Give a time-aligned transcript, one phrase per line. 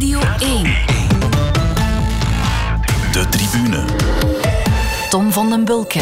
[0.00, 0.62] Radio 1.
[3.12, 3.84] De tribune.
[5.08, 6.00] Tom van den Bulke.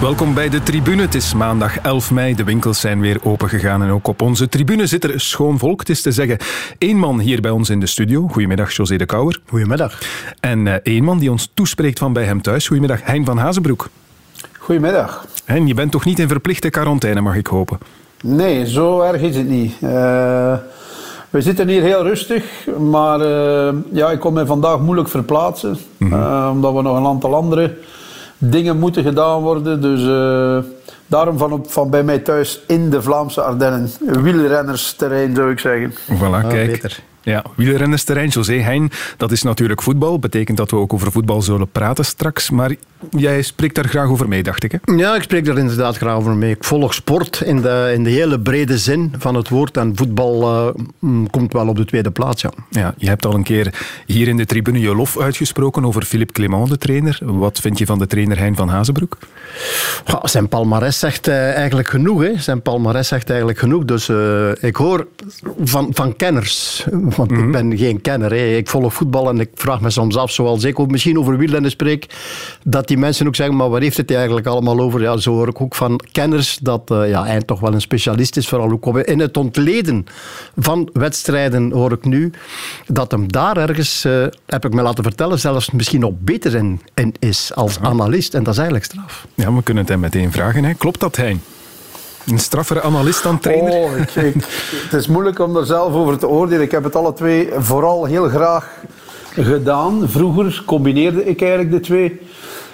[0.00, 1.02] Welkom bij de tribune.
[1.02, 2.34] Het is maandag 11 mei.
[2.34, 5.80] De winkels zijn weer opengegaan en ook op onze tribune zit er schoon volk.
[5.80, 6.38] Het is te zeggen,
[6.78, 8.28] één man hier bij ons in de studio.
[8.28, 9.40] Goedemiddag, José de Kouwer.
[9.46, 9.98] Goedemiddag.
[10.40, 12.66] En uh, één man die ons toespreekt van bij hem thuis.
[12.66, 13.88] Goedemiddag, Hein van Hazenbroek.
[14.58, 15.26] Goedemiddag.
[15.44, 17.78] Hein, je bent toch niet in verplichte quarantaine, mag ik hopen?
[18.22, 19.74] Nee, zo erg is het niet.
[19.80, 20.54] Uh,
[21.32, 25.76] we zitten hier heel rustig, maar uh, ja, ik kon me vandaag moeilijk verplaatsen.
[25.96, 26.50] Mm -hmm.
[26.50, 27.74] omdat we nog een aantal andere
[28.38, 29.80] dingen moeten gedaan worden.
[29.80, 30.58] Dus uh,
[31.06, 33.90] daarom van, op, van bij mij thuis in de Vlaamse Ardennen.
[34.00, 35.92] Wielrennersterrein zou ik zeggen.
[35.92, 36.70] Voilà, Ah, kijk.
[36.70, 37.02] beter.
[37.22, 40.18] Ja, wielrennersterrein, José Hein, dat is natuurlijk voetbal.
[40.18, 42.50] Betekent dat we ook over voetbal zullen praten straks.
[42.50, 42.74] Maar
[43.10, 44.72] jij spreekt daar graag over mee, dacht ik.
[44.72, 44.94] Hè?
[44.96, 46.50] Ja, ik spreek daar inderdaad graag over mee.
[46.50, 49.76] Ik volg sport in de, in de hele brede zin van het woord.
[49.76, 50.42] En voetbal
[51.02, 52.50] uh, komt wel op de tweede plaats, ja.
[52.70, 52.94] ja.
[52.96, 53.74] Je hebt al een keer
[54.06, 57.18] hier in de tribune je lof uitgesproken over Philippe Clement, de trainer.
[57.20, 59.18] Wat vind je van de trainer Hein van Hazenbroek?
[60.04, 62.22] Ja, zijn palmarès zegt uh, eigenlijk genoeg.
[62.22, 62.32] Hè.
[62.38, 63.84] Zijn palmarès zegt eigenlijk genoeg.
[63.84, 65.06] Dus uh, ik hoor
[65.64, 66.86] van, van kenners...
[67.16, 67.46] Want mm -hmm.
[67.46, 68.30] ik ben geen kenner.
[68.30, 68.56] Hè.
[68.56, 71.70] Ik volg voetbal en ik vraag me soms af, zoals ik ook misschien over wielrennen
[71.70, 72.06] spreek,
[72.64, 75.00] dat die mensen ook zeggen, maar waar heeft het eigenlijk allemaal over?
[75.00, 78.36] Ja, zo hoor ik ook van kenners dat uh, ja, hij toch wel een specialist
[78.36, 80.06] is, vooral ook in het ontleden
[80.56, 82.32] van wedstrijden hoor ik nu,
[82.86, 86.80] dat hem daar ergens, uh, heb ik me laten vertellen, zelfs misschien nog beter in,
[86.94, 88.34] in is als analist.
[88.34, 89.26] En dat is eigenlijk straf.
[89.34, 90.64] Ja, we kunnen het hem meteen vragen.
[90.64, 90.74] Hè.
[90.74, 91.40] Klopt dat, Hein?
[92.26, 93.72] Een straffere analist dan trainer?
[93.72, 94.34] Oh, ik, ik,
[94.90, 96.62] het is moeilijk om er zelf over te oordelen.
[96.62, 98.70] Ik heb het alle twee vooral heel graag
[99.34, 100.08] gedaan.
[100.08, 102.20] Vroeger combineerde ik eigenlijk de twee.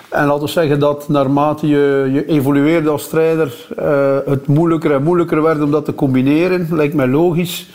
[0.09, 5.03] En laten we zeggen dat naarmate je, je evolueerde als trainer, uh, het moeilijker en
[5.03, 6.69] moeilijker werd om dat te combineren.
[6.71, 7.69] Lijkt mij logisch.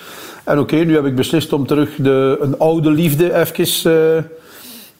[0.43, 4.23] En oké, okay, nu heb ik beslist om terug de, een oude liefde even uh,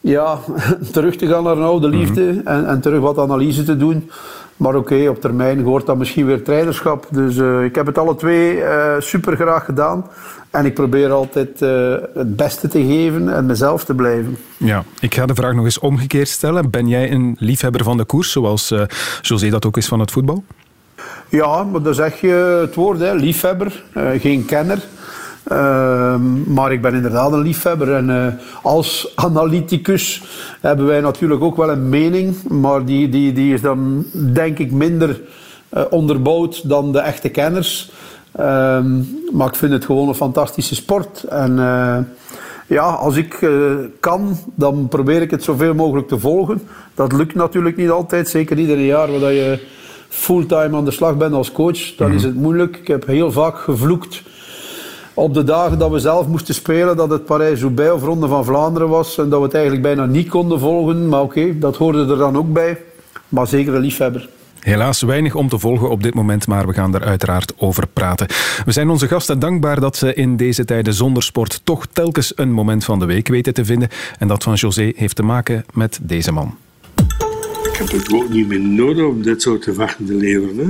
[0.00, 0.38] ja,
[0.92, 2.46] terug te gaan naar een oude liefde mm -hmm.
[2.46, 4.10] en, en terug wat analyse te doen.
[4.56, 7.06] Maar oké, okay, op termijn hoort dat misschien weer trainerschap.
[7.10, 10.06] Dus uh, ik heb het alle twee uh, super graag gedaan.
[10.50, 14.36] En ik probeer altijd uh, het beste te geven en mezelf te blijven.
[14.56, 16.70] Ja, ik ga de vraag nog eens omgekeerd stellen.
[16.70, 18.74] Ben jij een liefhebber van de koers, zoals
[19.20, 20.44] José dat ook is van het voetbal?
[21.28, 23.84] Ja, maar dan zeg je het woord, hè, liefhebber,
[24.18, 24.78] geen kenner.
[25.52, 26.14] Uh,
[26.46, 27.94] maar ik ben inderdaad een liefhebber.
[27.94, 28.26] En uh,
[28.62, 30.22] als analyticus
[30.60, 32.42] hebben wij natuurlijk ook wel een mening.
[32.48, 35.20] Maar die, die, die is dan denk ik minder
[35.74, 37.90] uh, onderbouwd dan de echte kenners.
[39.32, 41.22] maar ik vind het gewoon een fantastische sport.
[41.22, 41.56] En
[42.66, 43.48] ja, als ik
[44.00, 46.62] kan, dan probeer ik het zoveel mogelijk te volgen.
[46.94, 48.28] Dat lukt natuurlijk niet altijd.
[48.28, 49.58] Zeker niet in een jaar waar je
[50.08, 51.94] fulltime aan de slag bent als coach.
[51.96, 52.16] Dan mm -hmm.
[52.16, 52.76] is het moeilijk.
[52.76, 54.22] Ik heb heel vaak gevloekt
[55.14, 58.88] op de dagen dat we zelf moesten spelen, dat het Parijs-Roubaix of Ronde van Vlaanderen
[58.88, 61.08] was en dat we het eigenlijk bijna niet konden volgen.
[61.08, 62.78] Maar oké, okay, dat hoorde er dan ook bij.
[63.28, 64.28] Maar zeker een liefhebber.
[64.60, 68.26] Helaas weinig om te volgen op dit moment, maar we gaan er uiteraard over praten.
[68.64, 72.52] We zijn onze gasten dankbaar dat ze in deze tijden zonder sport toch telkens een
[72.52, 73.88] moment van de week weten te vinden.
[74.18, 76.56] En dat van José heeft te maken met deze man.
[77.62, 80.56] Ik heb het ook niet meer nodig om dit soort gevechten te leveren.
[80.56, 80.64] Hè?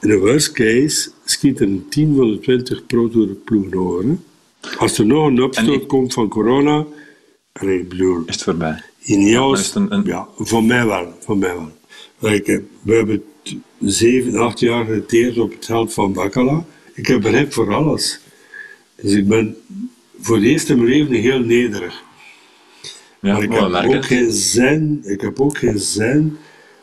[0.00, 1.10] In de worst case
[1.40, 4.04] schiet een 10 van de 20 pro-tour-ploegen over.
[4.04, 4.14] Hè?
[4.78, 5.88] Als er nog een opstoot ik...
[5.88, 6.86] komt van corona,
[7.52, 8.22] en ik bedoel...
[8.26, 8.82] Is het voorbij?
[9.02, 11.14] Ineos, ja, een, ja, voor mij wel.
[11.20, 11.70] Voor mij wel.
[12.18, 13.22] Like, we hebben
[13.78, 16.64] 7, 8 jaar geteerd op het geld van Bacala.
[16.94, 18.20] Ik heb begrip voor alles.
[18.96, 19.56] Dus ik ben
[20.20, 22.02] voor het eerst in mijn leven heel nederig.
[23.20, 26.36] Ja, maar ik heb ook geen zin, ik heb ook geen zin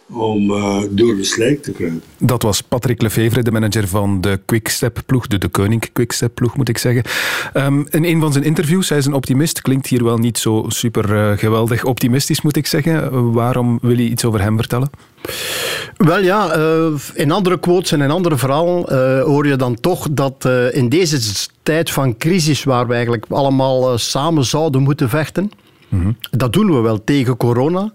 [0.10, 2.02] om uh, door de slijk te kruipen.
[2.18, 6.78] Dat was Patrick Lefevre, de manager van de Quickstep-ploeg, de, de Koning Quickstep-ploeg moet ik
[6.78, 7.04] zeggen.
[7.54, 10.66] Um, in een van zijn interviews, hij is een optimist, klinkt hier wel niet zo
[10.68, 13.32] super uh, geweldig optimistisch moet ik zeggen.
[13.32, 14.90] Waarom wil je iets over hem vertellen?
[15.98, 20.50] Wel ja, uh, in andere quotes en in andere verhalen hoor je dan toch dat
[20.72, 25.52] in deze tijd van crisis waar we eigenlijk allemaal samen zouden moeten vechten,
[25.90, 26.18] mm-hmm.
[26.32, 27.94] dat doen we wel tegen corona.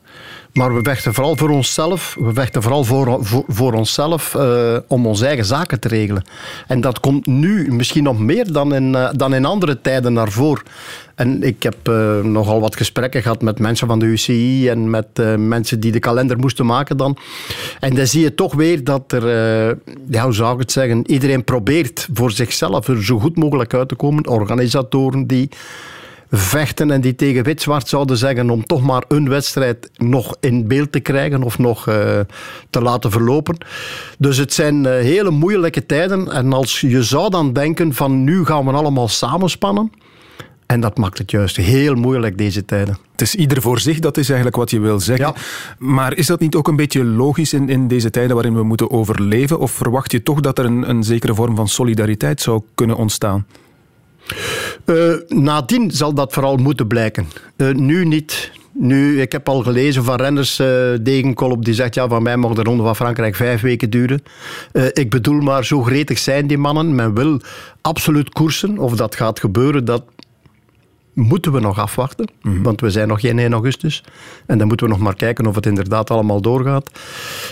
[0.52, 2.16] Maar we vechten vooral voor onszelf.
[2.20, 3.18] We vechten vooral voor,
[3.48, 6.24] voor, onszelf uh, om onze eigen zaken te regelen.
[6.66, 10.30] En dat komt nu misschien nog meer dan in, uh, dan in andere tijden naar
[10.30, 10.62] voren.
[11.14, 15.06] En ik heb uh, nogal wat gesprekken gehad met mensen van de UCI en met
[15.36, 17.16] mensen die de kalender moesten maken dan.
[17.80, 19.26] En dan zie je toch weer dat er,
[20.08, 23.88] ja, hoe zou ik het zeggen, iedereen probeert voor zichzelf er zo goed mogelijk uit
[23.88, 24.28] te komen.
[24.28, 25.48] Organisatoren die
[26.34, 30.92] vechten en die tegen wit-zwart zouden zeggen om toch maar een wedstrijd nog in beeld
[30.92, 32.20] te krijgen of nog uh,
[32.70, 33.56] te laten verlopen.
[34.18, 38.44] Dus het zijn uh, hele moeilijke tijden en als je zou dan denken van nu
[38.44, 39.92] gaan we allemaal samenspannen
[40.66, 42.98] En dat maakt het juist heel moeilijk deze tijden.
[43.12, 45.34] Het is ieder voor zich, dat is eigenlijk wat je wil zeggen.
[45.78, 48.90] Maar is dat niet ook een beetje logisch in, in deze tijden waarin we moeten
[48.90, 49.58] overleven?
[49.58, 53.46] Of verwacht je toch dat er een, een zekere vorm van solidariteit zou kunnen ontstaan?
[54.86, 57.28] Uh, nadien zal dat vooral moeten blijken.
[57.56, 58.50] Uh, nu niet.
[58.74, 60.66] Nu, ik heb al gelezen van renners, uh,
[61.00, 64.22] Degenkolop, die zegt ja, van mij mag de Ronde van Frankrijk vijf weken duren.
[64.72, 66.94] Uh, ik bedoel maar, zo gretig zijn die mannen.
[66.94, 67.40] Men wil
[67.80, 68.78] absoluut koersen.
[68.78, 70.02] Of dat gaat gebeuren, dat
[71.12, 72.30] moeten we nog afwachten.
[72.42, 72.62] Mm -hmm.
[72.62, 74.04] Want we zijn nog geen 1 augustus.
[74.46, 76.90] En dan moeten we nog maar kijken of het inderdaad allemaal doorgaat.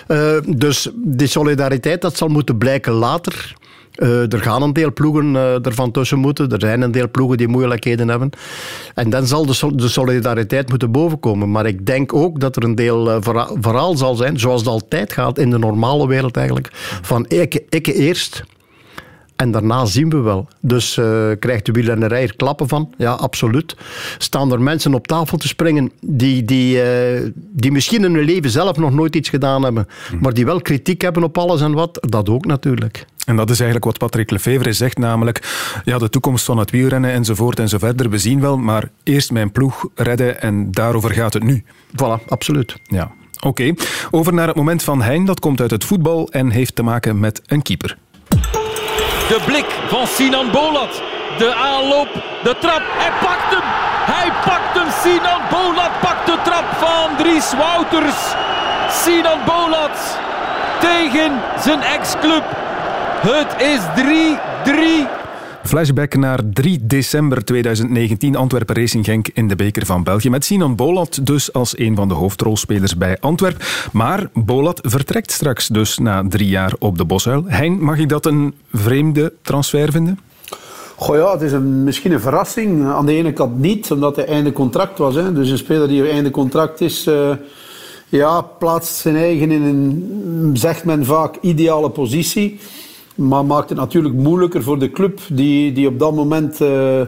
[0.09, 3.55] Uh, dus die solidariteit, dat zal moeten blijken later.
[3.97, 6.51] Uh, er gaan een deel ploegen uh, ervan tussen moeten.
[6.51, 8.31] Er zijn een deel ploegen die moeilijkheden hebben.
[8.95, 11.51] En dan zal de, de solidariteit moeten bovenkomen.
[11.51, 13.17] Maar ik denk ook dat er een deel uh,
[13.61, 16.69] verhaal zal zijn, zoals het altijd gaat in de normale wereld eigenlijk,
[17.03, 18.45] van ik, ik eerst.
[19.41, 20.49] En daarna zien we wel.
[20.61, 22.93] Dus uh, krijgt de wielrennerij er klappen van?
[22.97, 23.77] Ja, absoluut.
[24.19, 28.51] Staan er mensen op tafel te springen die, die, uh, die misschien in hun leven
[28.51, 29.87] zelf nog nooit iets gedaan hebben,
[30.21, 32.07] maar die wel kritiek hebben op alles en wat?
[32.09, 33.05] Dat ook natuurlijk.
[33.27, 37.11] En dat is eigenlijk wat Patrick Lefevre zegt, namelijk ja, de toekomst van het wielrennen
[37.11, 38.11] enzovoort en zo verder.
[38.11, 41.65] We zien wel, maar eerst mijn ploeg redden en daarover gaat het nu.
[41.93, 42.77] Voilà, absoluut.
[42.83, 43.13] Ja.
[43.37, 43.77] Oké, okay.
[44.11, 45.25] over naar het moment van Hein.
[45.25, 47.97] Dat komt uit het voetbal en heeft te maken met een keeper.
[49.31, 51.03] De blik van Sinan Bolat.
[51.39, 52.09] De aanloop,
[52.43, 52.83] de trap.
[52.83, 53.63] Hij pakt hem.
[54.15, 54.89] Hij pakt hem.
[55.03, 58.35] Sinan Bolat pakt de trap van Dries Wouters.
[58.89, 60.19] Sinan Bolat
[60.81, 62.45] tegen zijn ex-club.
[63.21, 63.81] Het is
[65.07, 65.20] 3-3.
[65.65, 70.31] Flashback naar 3 december 2019, Antwerpen Racing Genk in de beker van België.
[70.31, 73.67] Met Sinan Bolat dus als een van de hoofdrolspelers bij Antwerpen.
[73.93, 77.45] Maar Bolat vertrekt straks dus na drie jaar op de Boshuil.
[77.47, 80.19] Hein, mag ik dat een vreemde transfer vinden?
[80.97, 81.53] Goh ja, het is
[81.85, 82.85] misschien een verrassing.
[82.85, 85.15] Aan de ene kant niet, omdat hij einde contract was.
[85.15, 85.33] Hè.
[85.33, 87.07] Dus een speler die einde contract is...
[87.07, 87.31] Uh,
[88.11, 92.61] ja, plaatst zijn eigen in een, zegt men vaak, ideale positie.
[93.21, 97.01] Maar maakt het natuurlijk moeilijker voor de club die, die op dat moment uh,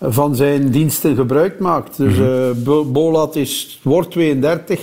[0.00, 1.96] van zijn diensten gebruik maakt.
[1.96, 4.80] Dus uh, Bolat is, wordt 32.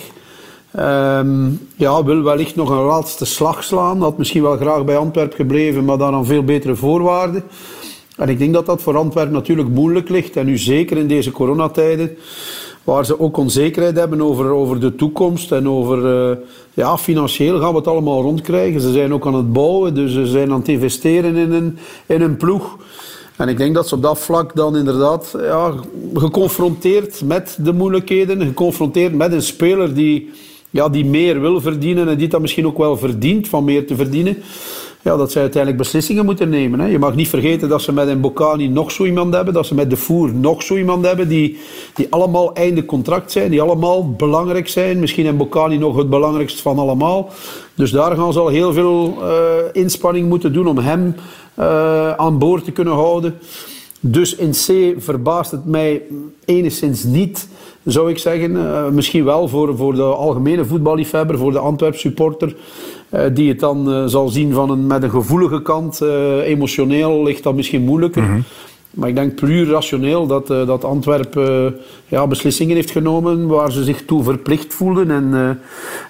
[0.79, 4.01] Um, ja, wil wellicht nog een laatste slag slaan.
[4.01, 7.43] Had misschien wel graag bij Antwerpen gebleven, maar dan aan veel betere voorwaarden.
[8.17, 10.35] En ik denk dat dat voor Antwerpen natuurlijk moeilijk ligt.
[10.35, 12.17] En nu zeker in deze coronatijden
[12.87, 16.37] waar ze ook onzekerheid hebben over, over de toekomst en over uh,
[16.73, 18.81] ja, financieel gaan we het allemaal rondkrijgen.
[18.81, 22.21] Ze zijn ook aan het bouwen, dus ze zijn aan het investeren in een, in
[22.21, 22.77] een ploeg.
[23.37, 25.73] En ik denk dat ze op dat vlak dan inderdaad ja,
[26.13, 30.31] geconfronteerd met de moeilijkheden, geconfronteerd met een speler die,
[30.69, 33.95] ja, die meer wil verdienen en die dat misschien ook wel verdient van meer te
[33.95, 34.37] verdienen
[35.01, 36.79] ja, dat zij uiteindelijk beslissingen moeten nemen.
[36.79, 36.85] Hè.
[36.85, 39.75] Je mag niet vergeten dat ze met een Bocani nog zo iemand hebben, dat ze
[39.75, 41.57] met de Voer nog zo iemand hebben, die,
[41.93, 44.99] die allemaal einde contract zijn, die allemaal belangrijk zijn.
[44.99, 47.29] Misschien een Bocani nog het belangrijkste van allemaal.
[47.73, 49.29] Dus daar gaan ze al heel veel uh,
[49.71, 51.15] inspanning moeten doen om hem
[51.59, 53.37] uh, aan boord te kunnen houden.
[53.99, 56.01] Dus in C verbaast het mij
[56.45, 57.47] enigszins niet,
[57.87, 58.51] zou ik zeggen.
[58.51, 62.55] Uh, misschien wel voor, voor de algemene voetballiefhebber, voor de Antwerp supporter.
[63.11, 66.01] Uh, die het dan uh, zal zien van een, met een gevoelige kant.
[66.43, 68.21] emotioneel ligt dat misschien moeilijker.
[68.21, 68.43] Mm -hmm.
[68.89, 71.75] Maar ik denk puur rationeel dat, dat Antwerpen
[72.07, 75.11] ja, beslissingen heeft genomen waar ze zich toe verplicht voelden.
[75.11, 75.59] En,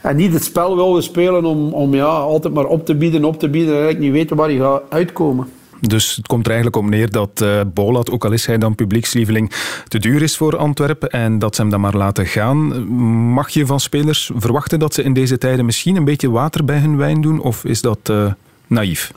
[0.02, 3.40] en niet het spel wilden spelen om, om ja, altijd maar op te bieden, op
[3.40, 5.48] te bieden en eigenlijk niet weten waar je gaat uitkomen.
[5.82, 8.76] Dus het komt er eigenlijk op neer dat uh, Bolat, ook al is hij dan
[8.76, 9.52] publiekslieveling,
[9.88, 12.88] te duur is voor Antwerpen en dat ze hem dan maar laten gaan.
[13.34, 16.80] Mag je van spelers verwachten dat ze in deze tijden misschien een beetje water bij
[16.80, 18.32] hun wijn doen of is dat uh,
[18.68, 19.12] naïef?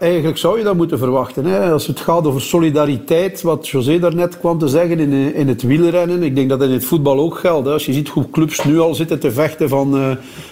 [0.00, 1.44] Eigenlijk zou je dat moeten verwachten.
[1.44, 1.70] Hè.
[1.70, 6.22] Als het gaat over solidariteit, wat José daarnet kwam te zeggen in, in het wielrennen.
[6.22, 7.66] Ik denk dat in het voetbal ook geldt.
[7.66, 7.72] Hè.
[7.72, 9.96] Als je ziet hoe clubs nu al zitten te vechten van...
[9.96, 10.10] Uh,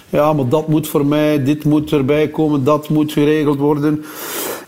[0.09, 4.05] ja, maar dat moet voor mij, dit moet erbij komen, dat moet geregeld worden.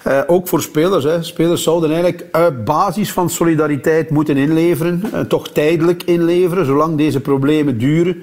[0.07, 1.05] Uh, ook voor spelers.
[1.05, 1.23] Hè.
[1.23, 5.03] Spelers zouden eigenlijk uit basis van solidariteit moeten inleveren.
[5.29, 8.23] Toch tijdelijk inleveren, zolang deze problemen duren.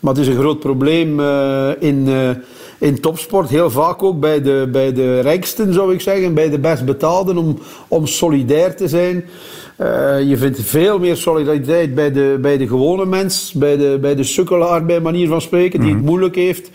[0.00, 1.20] Maar het is een groot probleem
[1.78, 2.08] in
[2.78, 6.58] in topsport heel vaak ook bij de, bij de rijksten, zou ik zeggen, bij de
[6.58, 7.58] best betaalden, om,
[7.88, 9.24] om solidair te zijn.
[9.80, 14.14] Uh, je vindt veel meer solidariteit bij de, bij de gewone mens, bij de, bij
[14.14, 16.08] de sukkelaar, bij manier van spreken, die het mhm.
[16.08, 16.70] moeilijk heeft.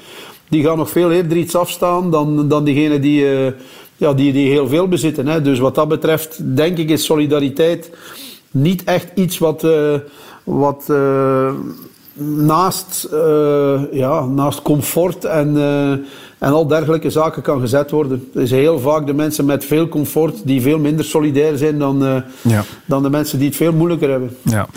[0.49, 3.51] Die gaan nog veel eerder iets afstaan dan, dan diegenen die, uh,
[3.97, 5.27] ja, die, die heel veel bezitten.
[5.27, 5.41] Hè.
[5.41, 7.91] Dus wat dat betreft, denk ik, is solidariteit
[8.51, 9.63] niet echt iets wat.
[9.63, 9.93] Uh,
[10.43, 10.89] wat
[12.13, 15.91] naast, uh, ja, naast comfort en, uh,
[16.37, 18.29] en al dergelijke zaken kan gezet worden.
[18.33, 22.03] Het is heel vaak de mensen met veel comfort die veel minder solidair zijn dan,
[22.03, 22.63] uh, ja.
[22.85, 24.37] dan de mensen die het veel moeilijker hebben.
[24.41, 24.67] Ja.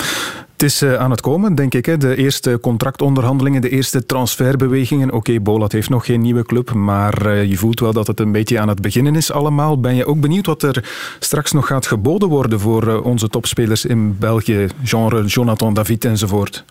[0.52, 1.86] Het is aan het komen, denk ik.
[1.86, 1.96] Hè?
[1.96, 5.08] De eerste contractonderhandelingen, de eerste transferbewegingen.
[5.08, 8.32] Oké, okay, Bolat heeft nog geen nieuwe club, maar je voelt wel dat het een
[8.32, 9.80] beetje aan het beginnen is allemaal.
[9.80, 14.18] Ben je ook benieuwd wat er straks nog gaat geboden worden voor onze topspelers in
[14.18, 16.64] België, genre Jonathan David enzovoort?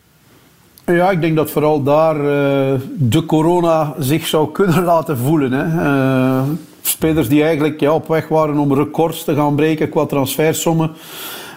[0.86, 5.52] Ja, ik denk dat vooral daar uh, de corona zich zou kunnen laten voelen.
[5.52, 5.84] Hè.
[5.84, 6.42] Uh,
[6.82, 10.92] spelers die eigenlijk op weg waren om records te gaan breken qua transfersommen.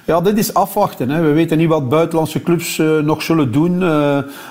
[0.04, 1.10] Ja, dit is afwachten.
[1.10, 1.22] Hè.
[1.22, 3.78] We weten niet wat buitenlandse clubs uh, nog zullen doen.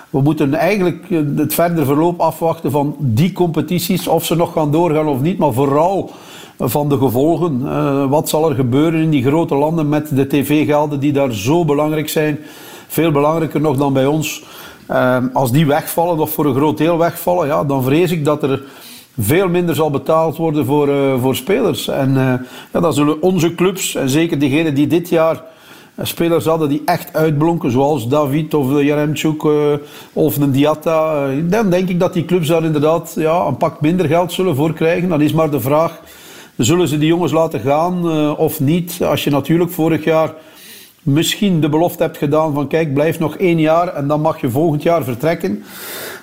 [0.10, 1.05] we moeten eigenlijk
[1.36, 4.07] het verder verloop afwachten van die competities.
[4.07, 5.38] Of ze nog gaan doorgaan of niet.
[5.38, 6.12] Maar vooral
[6.57, 8.10] van de gevolgen.
[8.10, 12.10] wat zal er gebeuren in die grote landen met de tv-gelden die daar zo belangrijk
[12.10, 12.39] zijn.
[12.88, 14.43] Veel belangrijker nog dan bij ons.
[14.88, 18.44] Ehm, als die wegvallen, of voor een groot deel wegvallen, ja, dan vrees ik dat
[18.44, 18.62] er
[19.20, 21.88] veel minder zal betaald worden voor, uh, voor spelers.
[21.88, 22.34] En uh,
[22.74, 25.44] ja, dan zullen onze clubs, en zeker diegenen die dit jaar
[25.96, 29.44] eh, spelers hadden die echt uitblonken, zoals David of Jaremchuk
[30.13, 34.06] of een Diatta, dan denk ik dat die clubs daar inderdaad ja, een pak minder
[34.08, 35.10] geld zullen voor krijgen.
[35.10, 36.01] Dan is maar de vraag,
[36.58, 39.00] zullen ze die jongens laten gaan of niet?
[39.03, 40.34] Als je natuurlijk vorig jaar
[41.08, 44.50] misschien de belofte hebt gedaan van kijk, blijf nog één jaar en dan mag je
[44.50, 45.64] volgend jaar vertrekken.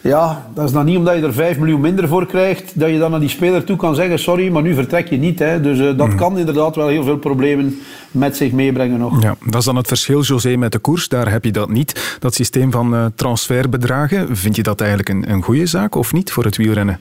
[0.01, 2.99] Ja, dat is dan niet omdat je er 5 miljoen minder voor krijgt, dat je
[2.99, 5.39] dan naar die speler toe kan zeggen, sorry, maar nu vertrek je niet.
[5.39, 5.61] Hè.
[5.61, 6.17] Dus uh, dat mm.
[6.17, 7.79] kan inderdaad wel heel veel problemen
[8.11, 9.23] met zich meebrengen nog.
[9.23, 11.09] Ja, dat is dan het verschil, José, met de koers.
[11.09, 14.37] Daar heb je dat niet, dat systeem van uh, transferbedragen.
[14.37, 17.01] Vind je dat eigenlijk een, een goede zaak of niet voor het wielrennen?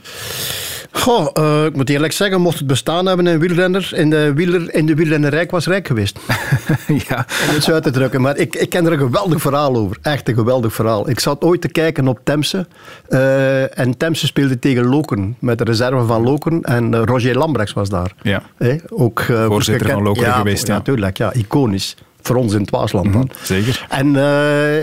[0.94, 4.74] Goh, uh, ik moet eerlijk zeggen, mocht het bestaan hebben een wielrenner in de, wieler,
[4.74, 6.20] in de was rijk geweest.
[7.08, 7.26] ja.
[7.48, 8.22] Om het zo uit te drukken.
[8.22, 9.98] Maar ik, ik ken er een geweldig verhaal over.
[10.02, 11.10] Echt een geweldig verhaal.
[11.10, 12.68] Ik zat ooit te kijken op Temse.
[13.10, 15.36] Uh, en Temse speelde tegen Lokeren.
[15.40, 16.62] Met de reserve van Lokeren.
[16.62, 18.14] En uh, Roger Lambrechts was daar.
[18.22, 18.42] Ja.
[18.58, 20.68] Hey, ook, Voorzitter van Lokeren ja, geweest.
[20.68, 21.18] Ja, natuurlijk.
[21.18, 23.22] Ja, iconisch voor ons in het Waasland dan.
[23.22, 23.86] Mm -hmm, zeker.
[23.90, 24.16] En uh,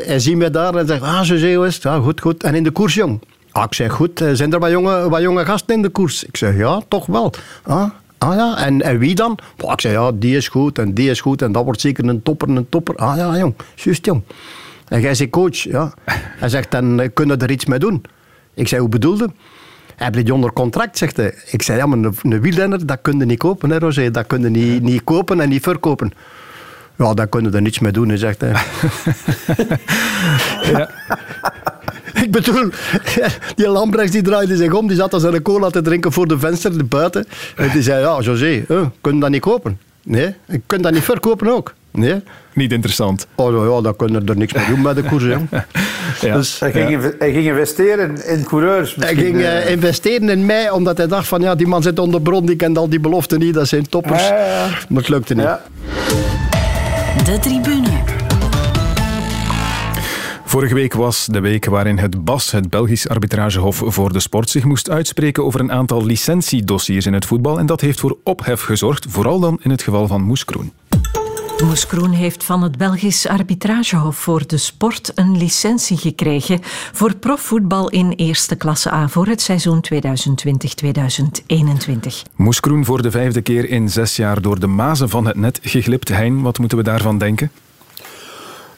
[0.06, 1.82] hij ziet mij daar en zegt, ah, zo is het.
[1.82, 2.42] Ja, goed, goed.
[2.42, 3.20] En in de koers, jong.
[3.52, 6.24] Ah, ik zeg, goed, eh, zijn er wat jonge, wat jonge gasten in de koers?
[6.24, 7.32] Ik zeg, ja, toch wel.
[7.62, 9.38] Ah, ah ja, en, en wie dan?
[9.56, 12.22] Ik zeg, ja, die is goed en die is goed en dat wordt zeker een
[12.22, 12.94] topper, een topper.
[12.96, 14.22] Ah ja, jong, juist jong.
[14.88, 15.92] En jij zegt coach, ja.
[16.12, 18.02] Hij zegt, dan eh, kunnen er iets mee doen.
[18.54, 19.28] Ik zei, hoe bedoelde?
[19.96, 21.34] Hij heeft onder contract, zegt hij.
[21.50, 24.12] Ik zei, ja, maar een, een wielrenner, dat kun je niet kopen, hè, Roger.
[24.12, 26.12] Dat kun je niet, niet kopen en niet verkopen.
[26.98, 28.50] Ja, daar kunnen er niets mee doen, zegt hij.
[30.72, 30.90] ja.
[32.24, 32.68] Ik bedoel,
[33.56, 36.38] die Lambrechts die draaide zich om, die zat als een cola te drinken voor de
[36.38, 37.26] venster buiten.
[37.56, 39.78] En die zei, ja, José, uh, kun je dat niet kopen?
[40.02, 41.74] Nee, ik kan dat niet verkopen ook.
[41.90, 42.22] Nee.
[42.54, 43.26] Niet interessant.
[43.34, 45.24] Oh ja, dan kunnen er niks mee doen met de koers.
[46.20, 46.36] ja.
[46.36, 48.96] dus, hij, ging, hij, ging, investeren in coureurs.
[48.98, 52.20] Hij ging uh, investeren in mij, omdat hij dacht van ja, die man zit onder
[52.20, 54.28] bron, die kent al die beloften niet, dat zijn toppers.
[54.28, 55.48] Maar het lukte niet.
[57.24, 58.09] De tribune.
[60.50, 64.64] Vorige week was de week waarin het BAS, het Belgisch Arbitragehof voor de Sport, zich
[64.64, 67.58] moest uitspreken over een aantal licentiedossiers in het voetbal.
[67.58, 70.72] En dat heeft voor ophef gezorgd, vooral dan in het geval van Moes Kroen.
[71.64, 76.60] Moes Kroen heeft van het Belgisch Arbitragehof voor de Sport een licentie gekregen
[76.92, 79.96] voor profvoetbal in eerste klasse A voor het seizoen 2020-2021.
[82.36, 85.58] Moes Kroen voor de vijfde keer in zes jaar door de mazen van het net
[85.62, 86.08] geglipt.
[86.08, 87.50] Hein, wat moeten we daarvan denken?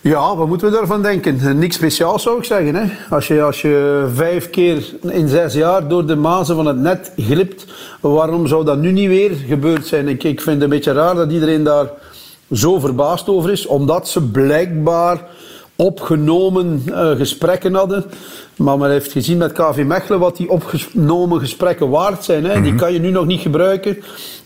[0.04, 1.58] Ja, wat moeten we daarvan denken?
[1.58, 2.74] Niks speciaals zou ik zeggen.
[2.74, 2.86] Hè?
[3.10, 7.12] Als, je, als je vijf keer in zes jaar door de mazen van het net
[7.16, 7.66] glipt,
[8.00, 10.08] waarom zou dat nu niet weer gebeurd zijn?
[10.08, 11.90] Ik, ik vind het een beetje raar dat iedereen daar
[12.52, 15.28] zo verbaasd over is, omdat ze blijkbaar
[15.76, 18.04] opgenomen uh, gesprekken hadden.
[18.56, 22.44] Maar men heeft gezien met KV Mechelen wat die opgenomen gesprekken waard zijn.
[22.44, 22.60] Hè.
[22.60, 22.80] Die mhm.
[22.80, 23.98] kan je nu nog niet gebruiken.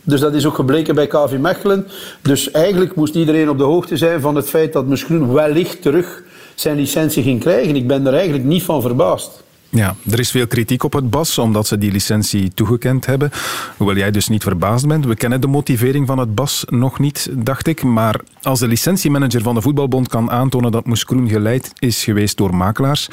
[0.02, 1.86] Dus dat is ook gebleken bij KV Mechelen.
[2.22, 6.22] Dus eigenlijk moest iedereen op de hoogte zijn van het feit dat misschien wellicht terug
[6.54, 7.76] zijn licentie ging krijgen.
[7.76, 9.44] Ik ben er eigenlijk niet van verbaasd.
[9.68, 13.30] Ja, er is veel kritiek op het BAS omdat ze die licentie toegekend hebben.
[13.76, 15.06] Hoewel jij dus niet verbaasd bent.
[15.06, 17.82] We kennen de motivering van het BAS nog niet, dacht ik.
[17.82, 22.36] Maar als de licentiemanager van de Voetbalbond kan aantonen dat Moes Kroen geleid is geweest
[22.36, 23.08] door makelaars,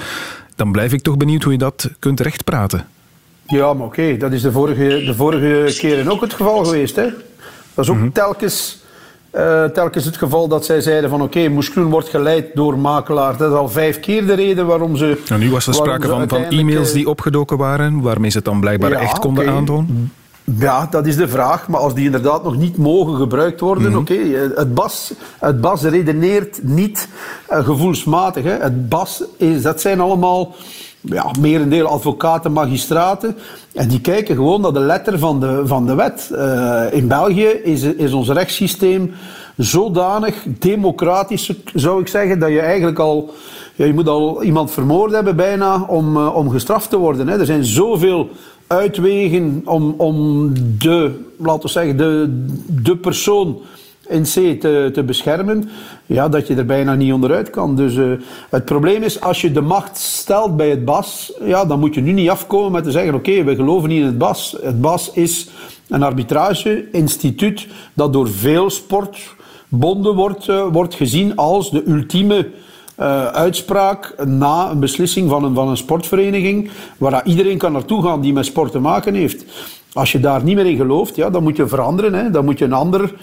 [0.56, 2.88] dan blijf ik toch benieuwd hoe je dat kunt rechtpraten.
[3.48, 6.96] Ja, maar oké, dat is de vorige, de vorige keren ook het geval geweest.
[6.96, 7.08] Hè?
[7.74, 8.12] Dat is ook mhm.
[8.12, 8.83] telkens,
[9.36, 13.38] uh, telkens het geval dat zij zeiden van oké, okay, wordt geleid door makelaar.
[13.38, 15.22] Dat is al vijf keer de reden waarom ze...
[15.28, 18.60] Nou, nu was er sprake van, van e-mails die opgedoken waren, waarmee ze het dan
[18.60, 20.12] blijkbaar echt konden aandoen.
[20.44, 21.68] Ja, dat is de vraag.
[21.68, 24.00] Maar als die inderdaad nog niet mogen gebruikt worden, mhm.
[24.00, 24.14] oké.
[24.56, 27.08] Het, BAS, het BAS redeneert niet
[27.52, 28.44] uh, gevoelsmatig.
[28.44, 28.58] Hè.
[28.58, 30.56] Het BAS is, dat zijn allemaal
[31.04, 33.36] ja, merendeel advocaten, magistraten.
[33.74, 36.30] En die kijken gewoon naar de letter van de, van de wet.
[36.32, 39.14] Uh, in België is, is ons rechtssysteem
[39.58, 43.34] zodanig democratisch, zou ik zeggen, dat je eigenlijk al...
[43.76, 47.28] Ja, je moet al iemand vermoord hebben bijna om, uh, om gestraft te worden.
[47.28, 47.40] Hè.
[47.40, 48.30] Er zijn zoveel
[48.68, 52.44] uitwegen om, om de, laten we zeggen, de,
[52.82, 53.62] de persoon
[54.08, 55.70] in C te, te beschermen,
[56.06, 57.76] ja, dat je er bijna niet onderuit kan.
[57.76, 58.14] Dus uh,
[58.50, 62.02] het probleem is, als je de macht stelt bij het BAS, ja, dan moet je
[62.02, 64.58] nu niet afkomen met te zeggen, oké, we geloven niet in het BAS.
[64.62, 65.50] Het BAS is
[65.88, 72.50] een arbitrage-instituut dat door veel sportbonden wordt, uh, wordt gezien als de ultieme
[73.00, 78.22] uh, uitspraak na een beslissing van een, van een sportvereniging, waar iedereen kan naartoe gaan
[78.22, 79.46] die met sport te maken heeft.
[79.94, 82.14] Als je daar niet meer in gelooft, ja, dan moet je veranderen.
[82.14, 82.30] Hè.
[82.30, 83.14] Dan moet je een ander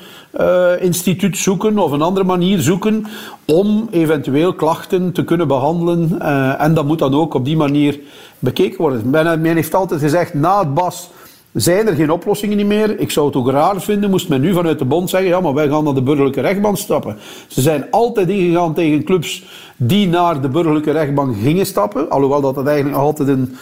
[0.41, 3.07] uh, instituut zoeken of een andere manier zoeken
[3.45, 6.19] om eventueel klachten te kunnen behandelen.
[6.19, 8.01] Uh, en dat moet dan ook op die manier
[8.39, 9.11] bekeken worden.
[9.11, 11.11] Men, men heeft altijd gezegd, na het BAS
[11.53, 12.99] zijn er geen oplossingen meer.
[12.99, 15.55] Ik zou het ook raar vinden, moest men nu vanuit de bond zeggen, ja, maar
[15.55, 17.17] wij gaan naar de burgerlijke rechtbank stappen.
[17.49, 19.45] Ze zijn altijd ingegaan tegen clubs
[19.77, 22.11] die naar de burgerlijke rechtbank gingen stappen.
[22.11, 23.57] Alhoewel dat, dat eigenlijk altijd een,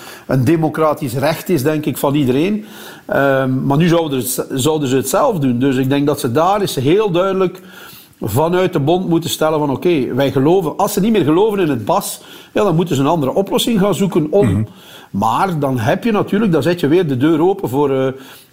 [0.45, 2.65] democratisch recht is, denk ik, van iedereen.
[3.15, 5.59] Um, maar nu zouden zouden ze het zelf doen.
[5.59, 7.61] Dus ik denk dat ze daar is heel duidelijk
[8.21, 11.69] vanuit de bond moeten stellen van oké, wij geloven, als ze niet meer geloven in
[11.69, 12.21] het BAS,
[12.53, 14.47] ja, dan moeten ze een andere oplossing gaan zoeken om...
[14.47, 14.67] -hmm.
[15.11, 18.09] Maar dan heb je natuurlijk, dan zet je weer de deur open voor, uh,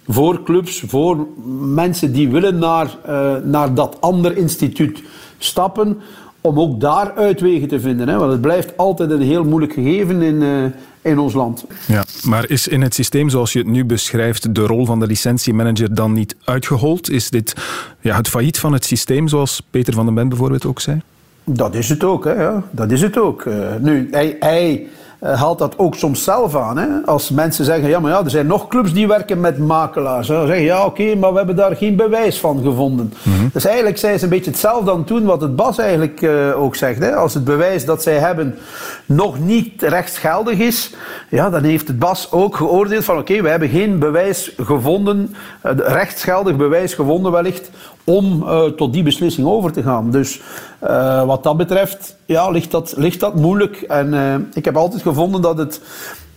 [0.08, 1.26] voor clubs, voor
[1.60, 5.02] mensen die willen naar, uh, naar dat ander instituut
[5.38, 5.98] stappen,
[6.40, 8.08] om ook daar uitwegen te vinden.
[8.08, 8.16] Hè?
[8.16, 10.64] Want het blijft altijd een heel moeilijk gegeven in, uh,
[11.00, 11.64] in ons land.
[11.86, 15.06] Ja, maar is in het systeem zoals je het nu beschrijft de rol van de
[15.06, 17.10] licentiemanager dan niet uitgehold?
[17.10, 17.54] Is dit
[18.00, 21.00] ja, het failliet van het systeem, zoals Peter van den Ben bijvoorbeeld ook zei?
[21.44, 22.62] Dat is het ook, hè, ja.
[22.70, 23.44] dat is het ook.
[23.44, 24.86] Uh, nu, hij, hij
[25.20, 26.78] haalt dat ook soms zelf aan.
[26.78, 26.86] Hè?
[27.04, 30.26] Als mensen zeggen, ja, maar ja, er zijn nog clubs die werken met makelaars.
[30.26, 33.12] Dan zeggen ja, oké, okay, maar we hebben daar geen bewijs van gevonden.
[33.22, 33.50] Mm-hmm.
[33.52, 36.62] Dus eigenlijk zijn ze een beetje hetzelfde aan het doen wat het BAS eigenlijk uh,
[36.62, 36.98] ook zegt.
[36.98, 37.14] Hè?
[37.14, 38.58] Als het bewijs dat zij hebben
[39.06, 40.94] nog niet rechtsgeldig is,
[41.30, 45.34] ja, dan heeft het BAS ook geoordeeld van, oké, okay, we hebben geen bewijs gevonden,
[45.64, 47.70] uh, rechtsgeldig bewijs gevonden wellicht,
[48.06, 50.10] om uh, tot die beslissing over te gaan.
[50.10, 50.40] Dus
[50.84, 53.80] uh, wat dat betreft ja, ligt, dat, ligt dat moeilijk.
[53.80, 55.80] En uh, ik heb altijd gevonden dat het,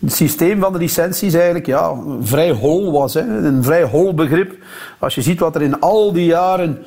[0.06, 3.14] systeem van de licenties eigenlijk ja, vrij hol was.
[3.14, 3.22] Hè.
[3.22, 4.56] Een vrij hol begrip.
[5.00, 6.78] Als je ziet wat er in al die jaren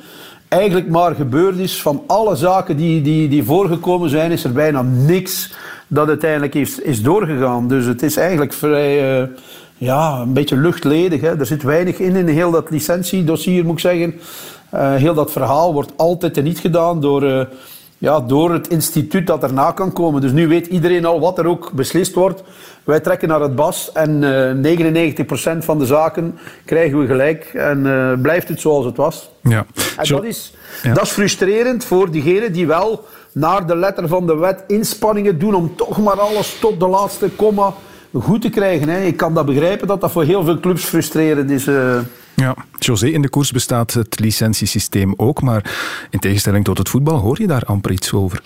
[0.47, 4.81] eigenlijk maar gebeurd is, van alle zaken die, die, die voorgekomen zijn, is er bijna
[4.81, 5.53] niks
[5.87, 7.67] dat uiteindelijk heeft, is doorgegaan.
[7.67, 9.29] Dus het is eigenlijk vrij
[9.77, 11.21] ja, een beetje luchtledig.
[11.21, 11.39] Hè.
[11.39, 14.13] Er zit weinig in in heel dat licentiedossier, moet ik zeggen.
[14.73, 17.41] Uh, heel dat verhaal wordt altijd teniet gedaan door, uh,
[17.97, 20.21] ja, door het instituut dat erna kan komen.
[20.21, 22.43] Dus nu weet iedereen al wat er ook beslist wordt.
[22.83, 24.21] Wij trekken naar het BAS en
[24.63, 27.43] uh, 99% van de zaken krijgen we gelijk.
[27.53, 29.29] En blijft het zoals het was.
[29.41, 29.65] Ja.
[29.97, 30.93] En dat is, ja.
[30.93, 35.55] dat is frustrerend voor diegenen die wel naar de letter van de wet inspanningen doen
[35.55, 37.73] om toch maar alles tot de laatste komma
[38.21, 38.89] goed te krijgen.
[38.89, 39.01] Hè.
[39.01, 41.67] Ik kan dat begrijpen dat dat voor heel veel clubs frustrerend is.
[41.67, 41.99] Uh.
[42.35, 45.73] Ja, José, in de koers bestaat het licentiesysteem ook, maar
[46.09, 48.41] in tegenstelling tot het voetbal hoor je daar amper iets over.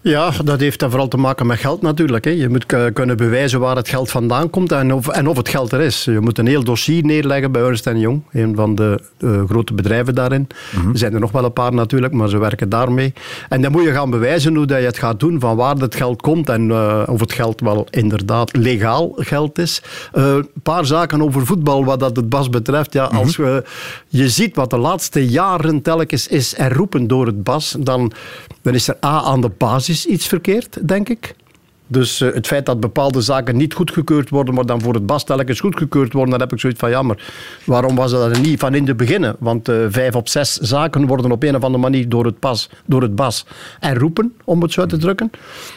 [0.00, 2.24] Ja, dat heeft dan vooral te maken met geld natuurlijk.
[2.24, 2.30] Hè.
[2.30, 5.72] Je moet kunnen bewijzen waar het geld vandaan komt en of, en of het geld
[5.72, 6.04] er is.
[6.04, 10.14] Je moet een heel dossier neerleggen bij Ernst Young, een van de uh, grote bedrijven
[10.14, 10.46] daarin.
[10.74, 10.92] Mm-hmm.
[10.92, 13.12] Er zijn er nog wel een paar natuurlijk, maar ze werken daarmee.
[13.48, 15.94] En dan moet je gaan bewijzen hoe dat je het gaat doen, van waar het
[15.94, 19.82] geld komt en uh, of het geld wel inderdaad legaal geld is.
[20.12, 22.92] Een uh, paar zaken over voetbal, wat dat het BAS betreft.
[22.92, 23.64] Ja, als we,
[24.08, 28.12] je ziet wat de laatste jaren telkens is herroepen door het BAS, dan,
[28.62, 31.34] dan is er A aan de basis iets verkeerd, denk ik.
[31.90, 35.24] Dus uh, het feit dat bepaalde zaken niet goedgekeurd worden, maar dan voor het BAS
[35.24, 37.32] telkens goedgekeurd worden, dan heb ik zoiets van ja, maar
[37.64, 39.36] waarom was dat niet van in de beginnen?
[39.38, 42.70] Want uh, vijf op zes zaken worden op een of andere manier door het, pas,
[42.86, 43.46] door het BAS
[43.78, 45.30] herroepen, om het zo te drukken.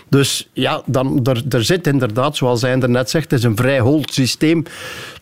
[0.10, 3.80] Dus ja, dan, er, er zit inderdaad, zoals hij er net zegt, is een vrij
[3.80, 4.63] hol systeem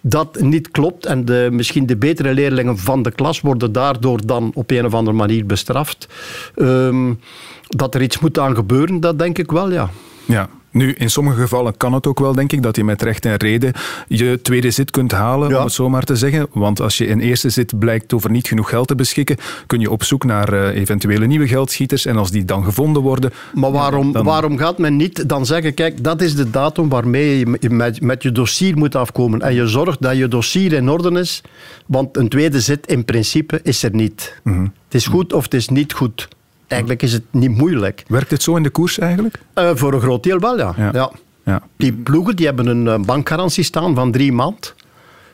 [0.01, 1.05] dat niet klopt.
[1.05, 4.93] En de, misschien de betere leerlingen van de klas worden daardoor dan op een of
[4.93, 6.07] andere manier bestraft.
[6.55, 7.19] Um,
[7.67, 9.89] dat er iets moet aan gebeuren, dat denk ik wel, ja.
[10.25, 13.25] Ja, nu, in sommige gevallen kan het ook wel, denk ik, dat je met recht
[13.25, 13.73] en reden
[14.07, 15.57] je tweede zit kunt halen, ja.
[15.57, 16.47] om het zo maar te zeggen.
[16.51, 19.91] Want als je in eerste zit blijkt over niet genoeg geld te beschikken, kun je
[19.91, 22.05] op zoek naar uh, eventuele nieuwe geldschieters.
[22.05, 23.31] En als die dan gevonden worden...
[23.53, 24.25] Maar waarom, dan...
[24.25, 28.23] waarom gaat men niet dan zeggen, kijk, dat is de datum waarmee je met, met
[28.23, 29.41] je dossier moet afkomen.
[29.41, 31.41] En je zorgt dat je dossier in orde is,
[31.85, 34.39] want een tweede zit in principe is er niet.
[34.43, 34.73] Mm-hmm.
[34.85, 36.27] Het is goed of het is niet goed.
[36.71, 38.03] Eigenlijk is het niet moeilijk.
[38.07, 39.39] Werkt het zo in de koers eigenlijk?
[39.55, 40.73] Uh, voor een groot deel wel, ja.
[40.77, 40.89] ja.
[40.93, 41.11] ja.
[41.45, 41.61] Ja.
[41.77, 44.75] Die ploegen die hebben een eh, bankgarantie staan van drie maand.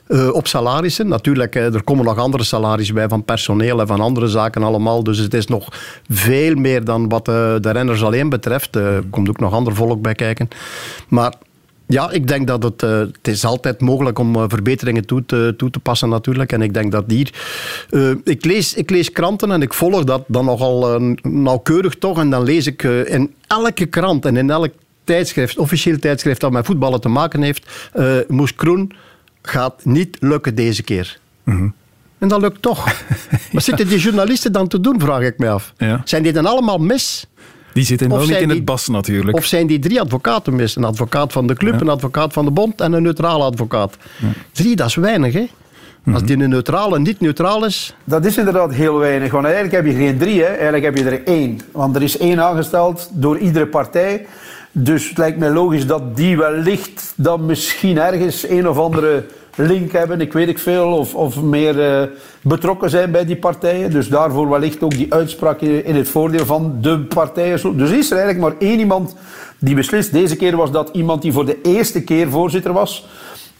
[0.08, 1.08] Uh, op salarissen.
[1.08, 5.04] Natuurlijk, er komen nog andere salarissen bij van personeel en van andere zaken allemaal.
[5.04, 5.67] Dus het is nog
[6.10, 8.76] veel meer dan wat de, de renners alleen betreft.
[8.76, 10.47] Er komt ook nog ander volk bij kijken.
[11.08, 11.34] Maar
[11.88, 15.54] ja, ik denk dat het, uh, het is altijd mogelijk om uh, verbeteringen toe te,
[15.58, 16.52] toe te passen natuurlijk.
[16.52, 17.34] En ik denk dat hier...
[17.89, 22.19] Uh, ik, lees, ik lees kranten en ik volg dat dan nogal nauwkeurig toch.
[22.19, 24.73] En dan lees ik in elke krant en in elk
[25.04, 27.91] tijdschrift, officieel tijdschrift dat met voetballen te maken heeft,
[28.28, 28.91] Moes Kroen
[29.41, 31.19] gaat niet lukken deze keer.
[31.43, 31.73] Mm -hmm.
[32.17, 32.86] En dat lukt toch.
[33.52, 35.73] Wat zitten die journalisten dan te doen, vraag ik me af.
[35.78, 36.02] Ja.
[36.06, 37.28] Zijn die dan allemaal mis?
[37.78, 39.38] Die zitten wel niet in het bas natuurlijk.
[39.38, 40.76] Of zijn die drie advocaten mis?
[40.76, 41.80] Een advocaat van de club, ja.
[41.80, 43.98] een advocaat van de bond en een neutrale advocaat.
[44.18, 44.28] Ja.
[44.52, 45.48] Drie, dat is weinig, hè?
[46.13, 47.96] Als die een neutrale niet neutraal is.
[48.04, 49.32] Dat is inderdaad heel weinig.
[49.32, 50.48] Want eigenlijk heb je geen drie, hè.
[50.48, 51.60] eigenlijk heb je er één.
[51.72, 54.26] Want er is één aangesteld door iedere partij.
[54.72, 59.26] Dus het lijkt mij logisch dat die wellicht dan misschien ergens een of andere
[59.58, 62.08] link hebben, ik weet ik veel, of, of meer uh,
[62.41, 63.91] betrokken zijn bij die partijen.
[63.91, 67.78] Dus daarvoor wellicht ook die uitspraak in het voordeel van de partijen.
[67.78, 69.15] Dus is er eigenlijk maar één iemand
[69.60, 70.12] die beslist.
[70.12, 73.08] Deze keer was dat iemand die voor de eerste keer voorzitter was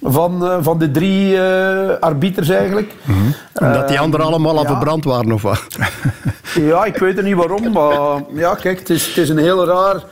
[0.02, 2.94] van, uh, van de drie uh, arbiters eigenlijk.
[3.04, 3.34] Mm -hmm.
[3.68, 4.70] Omdat die anderen allemaal al ja.
[4.70, 5.66] verbrand waren of wat?
[6.70, 9.66] ja, ik weet er niet waarom, maar ja, kijk, het is, het is een heel
[9.66, 10.04] raar...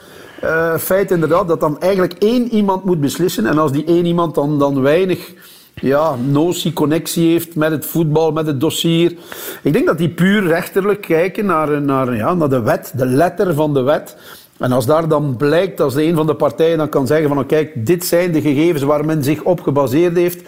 [0.80, 3.46] Feit inderdaad dat dan eigenlijk één iemand moet beslissen.
[3.46, 5.34] En als die één iemand dan, dan weinig
[5.82, 9.16] ja, notie, connectie heeft met het voetbal, met het dossier.
[9.62, 13.54] Ik denk dat die puur rechterlijk kijken naar, naar, ja, naar de wet, de letter
[13.54, 14.18] van de wet.
[14.58, 17.48] En als daar dan blijkt, als een van de partijen dan kan zeggen van oh,
[17.48, 20.44] kijk, dit zijn de gegevens waar men zich op gebaseerd heeft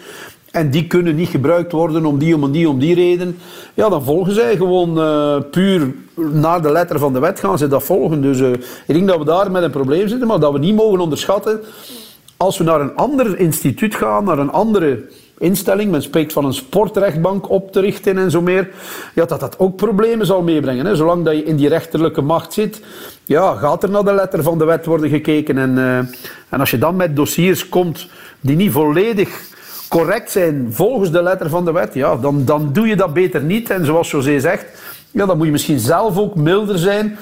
[0.50, 3.38] en die kunnen niet gebruikt worden om die, om die, om die reden,
[3.74, 7.68] ja, dan volgen zij gewoon uh, puur naar de letter van de wet gaan ze
[7.68, 8.22] dat volgen.
[8.22, 10.74] Dus uh, ik denk dat we daar met een probleem zitten, maar dat we niet
[10.74, 11.60] mogen onderschatten
[12.38, 15.04] als we naar een ander instituut gaan, naar een andere
[15.38, 18.70] instelling, men spreekt van een sportrechtbank op te richten en zo meer,
[19.14, 20.86] ja, dat dat ook problemen zal meebrengen.
[20.86, 20.96] Hè.
[20.96, 22.80] Zolang dat je in die rechterlijke macht zit,
[23.24, 25.58] ja, gaat er naar de letter van de wet worden gekeken.
[25.58, 25.98] En, uh,
[26.48, 28.08] en als je dan met dossiers komt
[28.40, 29.40] die niet volledig
[29.88, 33.42] correct zijn volgens de letter van de wet, ja, dan, dan doe je dat beter
[33.42, 33.70] niet.
[33.70, 34.66] En zoals José zegt,
[35.10, 37.18] ja, dan moet je misschien zelf ook milder zijn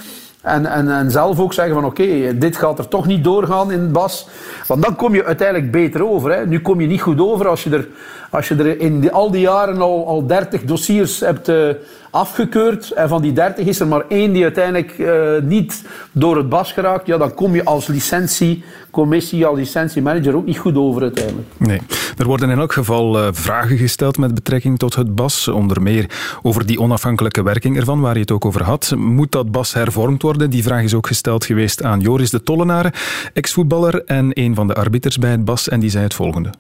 [0.47, 4.29] en, en, zelf ook zeggen van oké, dit gaat er toch niet doorgaan in bas.
[4.67, 6.33] Want dan kom je uiteindelijk beter over.
[6.33, 6.47] Hè.
[6.47, 7.89] Nu kom je niet goed over als je er,
[8.31, 11.69] als je er in al die jaren al, al 30 dossiers hebt uh,
[12.17, 12.91] afgekeurd.
[12.91, 16.73] En van die 30 is er maar één die uiteindelijk uh, niet door het bas
[16.73, 17.07] geraakt.
[17.07, 21.49] Ja, dan kom je als licentiecommissie, als licentiemanager ook niet goed over uiteindelijk.
[21.57, 21.81] Nee,
[22.17, 25.49] er worden in elk geval uh, vragen gesteld met betrekking tot het bas.
[25.49, 28.93] Onder meer over die onafhankelijke werking ervan, waar je het ook over had.
[28.97, 30.51] Moet dat bas hervormd worden?
[30.51, 32.93] Die vraag is ook gesteld geweest aan Joris de Tollenaren,
[33.33, 35.69] ex-voetballer en een van de arbiters bij het bas.
[35.69, 36.51] En die zei het volgende.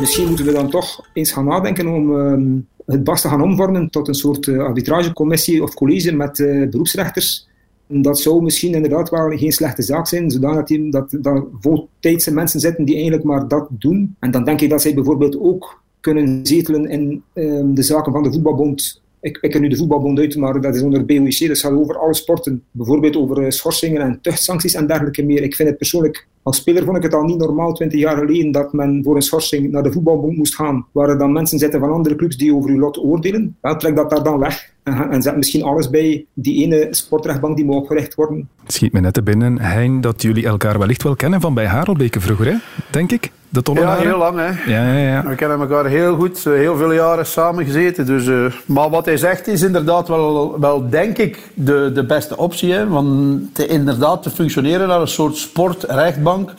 [0.00, 3.90] Misschien moeten we dan toch eens gaan nadenken om uh, het BAS te gaan omvormen
[3.90, 7.48] tot een soort uh, arbitragecommissie of college met uh, beroepsrechters.
[7.86, 12.60] Dat zou misschien inderdaad wel geen slechte zaak zijn, zodat die, dat, dat voltijdse mensen
[12.60, 14.16] zitten die eigenlijk maar dat doen.
[14.18, 18.22] En dan denk ik dat zij bijvoorbeeld ook kunnen zetelen in ehm, de zaken van
[18.22, 21.72] de voetbalbond ik, ik nu de voetbalbond uit, maar dat is onder BOIC, dat gaat
[21.72, 22.64] over alle sporten.
[22.70, 25.42] Bijvoorbeeld over schorsingen en tuchtsancties en dergelijke meer.
[25.42, 28.52] Ik vind het persoonlijk, als speler vond ik het al niet normaal 20 jaar geleden
[28.52, 31.80] dat men voor een schorsing naar de voetbalbond moest gaan, waar er dan mensen zitten
[31.80, 33.56] van andere clubs die over uw lot oordelen.
[33.60, 37.56] Wel, trek dat daar dan weg en, en zet misschien alles bij die ene sportrechtbank
[37.56, 38.48] die moet opgericht worden.
[38.62, 41.66] Het schiet me net te binnen, Hein, dat jullie elkaar wellicht wel kennen van bij
[41.66, 42.54] Harelbeke vroeger, hè?
[42.90, 43.30] denk ik.
[43.48, 44.38] De ja, heel lang.
[44.38, 44.72] Hè.
[44.72, 45.26] Ja, ja, ja.
[45.26, 48.06] We kennen elkaar heel goed, heel veel jaren samen gezeten.
[48.06, 52.36] Dus, uh, maar wat hij zegt is inderdaad wel, wel denk ik, de, de beste
[52.36, 52.72] optie.
[52.72, 56.54] Hè, want te, inderdaad te functioneren naar een soort sportrechtbank.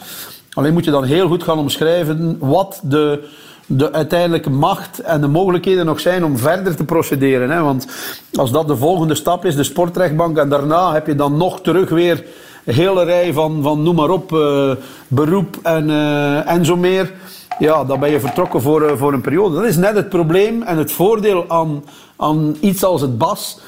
[0.53, 3.23] Alleen moet je dan heel goed gaan omschrijven wat de,
[3.65, 7.49] de uiteindelijke macht en de mogelijkheden nog zijn om verder te procederen.
[7.49, 7.61] Hè.
[7.61, 7.87] Want
[8.33, 11.89] als dat de volgende stap is, de sportrechtbank, en daarna heb je dan nog terug
[11.89, 12.23] weer
[12.65, 14.71] een hele rij van, van noem maar op, uh,
[15.07, 17.11] beroep en, uh, en zo meer.
[17.59, 19.55] Ja, dan ben je vertrokken voor, uh, voor een periode.
[19.55, 21.83] Dat is net het probleem en het voordeel aan,
[22.17, 23.59] aan iets als het BAS.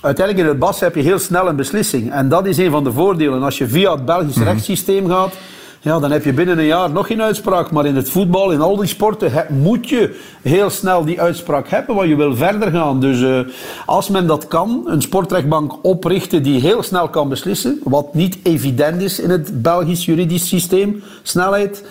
[0.00, 2.12] Uiteindelijk in het BAS heb je heel snel een beslissing.
[2.12, 3.42] En dat is een van de voordelen.
[3.42, 4.52] Als je via het Belgisch mm -hmm.
[4.52, 5.34] rechtssysteem gaat,
[5.82, 7.70] ja, dan heb je binnen een jaar nog geen uitspraak.
[7.70, 11.94] Maar in het voetbal, in al die sporten, moet je heel snel die uitspraak hebben,
[11.94, 13.00] want je wil verder gaan.
[13.00, 13.40] Dus uh,
[13.86, 19.02] als men dat kan, een sportrechtbank oprichten die heel snel kan beslissen, wat niet evident
[19.02, 21.84] is in het Belgisch juridisch systeem, snelheid.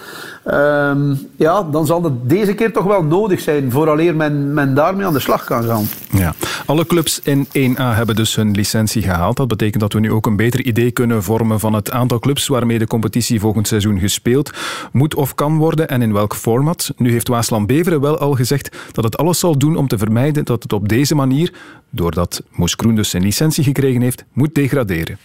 [0.49, 5.05] Ehm, ja, dan zal het deze keer toch wel nodig zijn vooraleer men, men daarmee
[5.05, 5.87] aan de slag kan gaan.
[6.11, 6.33] Ja.
[6.65, 9.37] Alle clubs in 1A hebben dus hun licentie gehaald.
[9.37, 12.47] Dat betekent dat we nu ook een beter idee kunnen vormen van het aantal clubs
[12.47, 14.51] waarmee de competitie volgend seizoen gespeeld
[14.91, 16.93] moet of kan worden en in welk format.
[16.97, 20.45] Nu heeft Waasland Beveren wel al gezegd dat het alles zal doen om te vermijden
[20.45, 21.53] dat het op deze manier,
[21.89, 25.17] doordat Moes Kroen dus zijn licentie gekregen heeft, moet degraderen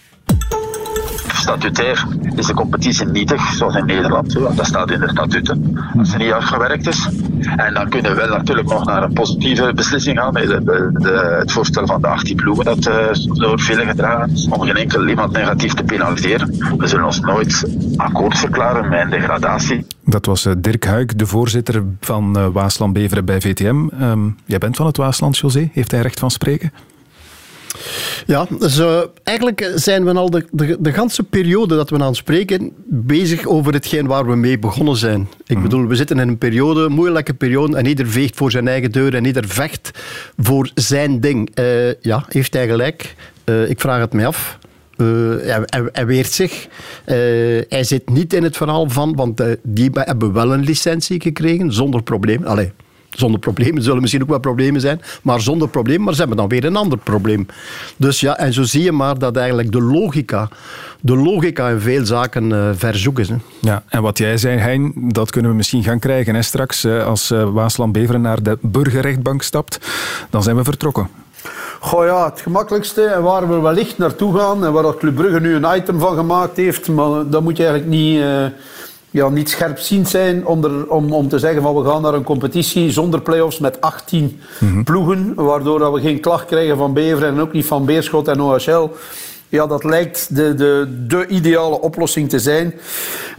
[1.45, 2.05] statutair
[2.35, 4.33] is de competitie nietig, zoals in Nederland.
[4.33, 5.77] Dat staat in de statuten.
[5.97, 7.09] Als er niet uitgewerkt is.
[7.55, 10.33] En dan kunnen we wel natuurlijk nog naar een positieve beslissing gaan.
[10.33, 12.95] Met de, het voorstel van de 18 ploegen dat uh,
[13.33, 14.47] door velen gedragen is.
[14.49, 16.77] Om geen enkel iemand negatief te penaliseren.
[16.77, 19.87] We zullen ons nooit akkoord verklaren met een degradatie.
[20.05, 23.87] Dat was eh, Dirk Huik, de voorzitter van Waasland Beveren bij VTM.
[23.99, 25.69] Ehm, jij bent van het Waasland, José.
[25.73, 26.71] Heeft hij recht van spreken?
[28.25, 32.15] Ja, dus uh, eigenlijk zijn we al de, de, de ganse periode dat we aan
[32.15, 35.27] spreken bezig over hetgeen waar we mee begonnen zijn.
[35.45, 35.63] Ik mhm.
[35.63, 38.91] bedoel, we zitten in een periode, een moeilijke periode, en ieder veegt voor zijn eigen
[38.91, 39.91] deur en ieder vecht
[40.37, 41.59] voor zijn ding.
[41.59, 43.15] Uh, ja, heeft hij gelijk?
[43.45, 44.57] Uh, ik vraag het mij af.
[44.97, 46.67] Uh, hij, hij, weert zich.
[47.05, 47.15] Uh,
[47.69, 51.73] hij zit niet in het verhaal van, want uh, die hebben wel een licentie gekregen,
[51.73, 52.43] zonder probleem.
[52.43, 52.71] Allee,
[53.15, 53.75] zonder problemen.
[53.75, 56.03] Er zullen misschien ook wel problemen zijn, maar zonder probleem.
[56.03, 57.47] Maar ze hebben dan weer een ander probleem.
[57.97, 60.49] Dus ja, en zo zie je maar dat eigenlijk de logica,
[61.01, 63.29] de logica in veel zaken uh, verzoek is.
[63.29, 63.35] Hè.
[63.61, 66.85] Ja, en wat jij zei, Hein, dat kunnen we misschien gaan krijgen hè, straks.
[66.85, 69.79] Uh, als uh, Waasland-Beveren naar de burgerrechtbank stapt,
[70.29, 71.09] dan zijn we vertrokken.
[71.79, 75.39] Goh ja, het gemakkelijkste en waar we wellicht naartoe gaan en waar dat Club Brugge
[75.39, 78.21] nu een item van gemaakt heeft, maar dat moet je eigenlijk niet
[79.15, 82.23] ja, niet scherpziend zijn om, er, om, om te zeggen van we gaan naar een
[82.23, 84.83] competitie zonder play-offs met 18 mhm.
[84.83, 88.41] ploegen, waardoor dat we geen klacht krijgen van Beveren en ook niet van Beerschot en
[88.41, 88.89] OHL.
[89.49, 92.73] Ja, dat lijkt de, de, de ideale oplossing te zijn.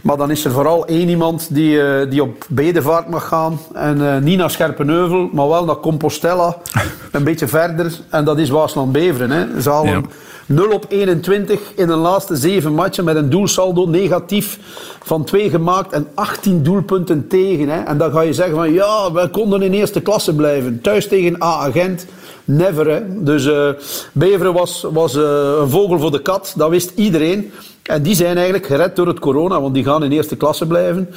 [0.01, 3.59] Maar dan is er vooral één iemand die, uh, die op bedevaart mag gaan.
[3.73, 6.57] En uh, niet naar Scherpenheuvel, maar wel naar Compostela.
[7.11, 7.99] een beetje verder.
[8.09, 9.31] En dat is Waasland-Beveren.
[9.31, 9.61] Hè.
[9.61, 10.05] Ze halen
[10.47, 14.59] 0 op 21 in de laatste zeven matchen met een doelsaldo negatief
[15.03, 17.69] van 2 gemaakt en 18 doelpunten tegen.
[17.69, 17.83] Hè.
[17.83, 20.81] En dan ga je zeggen van ja, we konden in eerste klasse blijven.
[20.81, 22.05] Thuis tegen A-agent.
[22.45, 22.89] Never.
[22.89, 23.23] Hè.
[23.23, 23.69] Dus uh,
[24.11, 25.23] Beveren was, was uh,
[25.59, 26.53] een vogel voor de kat.
[26.55, 27.51] Dat wist iedereen.
[27.83, 31.09] En die zijn eigenlijk gered door het corona, want die gaan in eerste klasse blijven.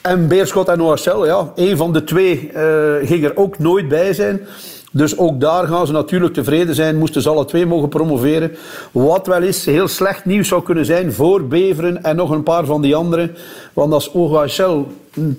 [0.00, 2.62] En Beerschot en OHL, ja, een van de twee uh,
[3.02, 4.46] ging er ook nooit bij zijn.
[4.90, 8.56] Dus ook daar gaan ze natuurlijk tevreden zijn, moesten ze alle twee mogen promoveren.
[8.92, 12.64] Wat wel eens heel slecht nieuws zou kunnen zijn voor Beveren en nog een paar
[12.64, 13.36] van die anderen.
[13.72, 14.86] Want als OHL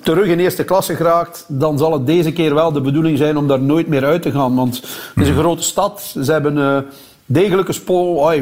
[0.04, 3.48] terug in eerste klasse geraakt, dan zal het deze keer wel de bedoeling zijn om
[3.48, 4.56] daar nooit meer uit te gaan.
[4.56, 5.44] Want het is een mhm.
[5.44, 6.58] grote stad, ze hebben...
[6.58, 6.78] Uh,
[7.26, 8.36] degelijke spoor,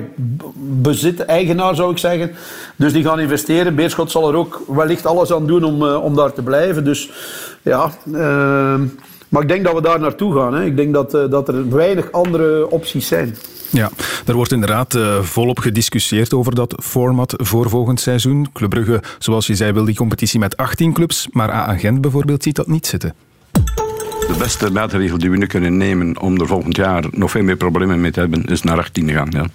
[0.55, 2.31] bezit, eigenaar zou ik zeggen.
[2.75, 3.75] Dus die gaan investeren.
[3.75, 6.83] Beerschot zal er ook wellicht alles aan doen om, uh, om daar te blijven.
[6.83, 7.11] Dus
[7.61, 8.81] ja, uh,
[9.29, 10.53] maar ik denk dat we daar naartoe gaan.
[10.53, 10.65] Hè.
[10.65, 13.35] Ik denk dat, uh, dat er weinig andere opties zijn.
[13.69, 13.89] Ja,
[14.25, 18.51] er wordt inderdaad uh, volop gediscussieerd over dat format voor volgend seizoen.
[18.53, 22.55] Club Brugge, zoals je zei, wil die competitie met 18 clubs, maar A-agent bijvoorbeeld ziet
[22.55, 23.13] dat niet zitten.
[23.51, 27.55] De beste maatregel die we nu kunnen nemen om er volgend jaar nog veel meer
[27.55, 29.29] problemen mee te hebben, is naar 18 te gaan.
[29.29, 29.45] Ja.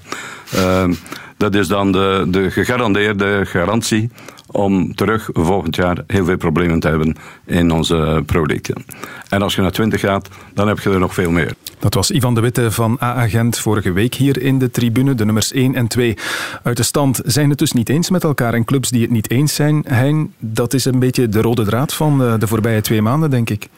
[0.55, 0.95] Uh,
[1.37, 4.11] dat is dan de, de gegarandeerde garantie
[4.47, 8.85] om terug volgend jaar heel veel problemen te hebben in onze producten.
[9.29, 11.55] En als je naar 20 gaat, dan heb je er nog veel meer.
[11.79, 15.15] Dat was Ivan de Witte van A-agent vorige week hier in de tribune.
[15.15, 16.17] De nummers 1 en 2
[16.63, 18.55] uit de stand zijn het dus niet eens met elkaar.
[18.55, 21.95] En clubs die het niet eens zijn, Hein, dat is een beetje de rode draad
[21.95, 23.69] van de, de voorbije twee maanden, denk ik.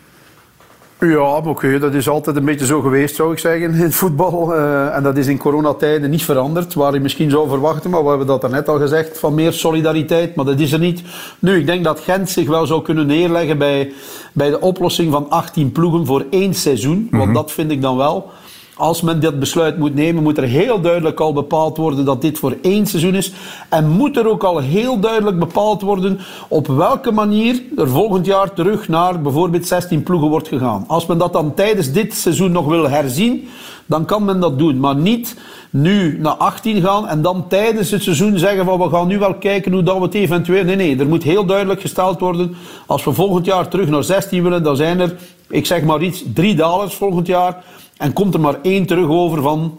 [1.00, 4.54] Ja, oké, dat is altijd een beetje zo geweest, zou ik zeggen, in het voetbal.
[4.54, 7.90] Uh, en dat is in coronatijden niet veranderd, waar je misschien zou verwachten.
[7.90, 10.34] Maar we hebben dat net al gezegd, van meer solidariteit.
[10.34, 11.02] Maar dat is er niet.
[11.38, 13.92] Nu, ik denk dat Gent zich wel zou kunnen neerleggen bij,
[14.32, 17.08] bij de oplossing van 18 ploegen voor één seizoen.
[17.10, 17.34] Want mhm.
[17.34, 18.30] dat vind ik dan wel
[18.76, 22.38] als men dat besluit moet nemen, moet er heel duidelijk al bepaald worden dat dit
[22.38, 23.32] voor één seizoen is.
[23.68, 28.52] En moet er ook al heel duidelijk bepaald worden op welke manier er volgend jaar
[28.52, 30.84] terug naar bijvoorbeeld 16 ploegen wordt gegaan.
[30.86, 33.48] Als men dat dan tijdens dit seizoen nog wil herzien,
[33.86, 34.80] dan kan men dat doen.
[34.80, 35.36] Maar niet
[35.70, 39.34] nu naar 18 gaan en dan tijdens het seizoen zeggen van we gaan nu wel
[39.34, 40.64] kijken hoe dat we het eventueel...
[40.64, 42.56] Nee, nee, er moet heel duidelijk gesteld worden.
[42.86, 45.16] Als we volgend jaar terug naar 16 willen, dan zijn er,
[45.48, 47.64] ik zeg maar iets, drie dalers volgend jaar.
[47.96, 49.78] En komt er maar één terug over van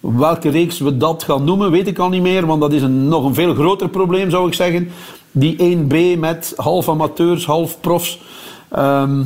[0.00, 2.46] welke reeks we dat gaan noemen, weet ik al niet meer.
[2.46, 4.90] Want dat is een, nog een veel groter probleem, zou ik zeggen.
[5.32, 8.20] Die 1B met half amateurs, half profs.
[8.68, 9.22] Ehm,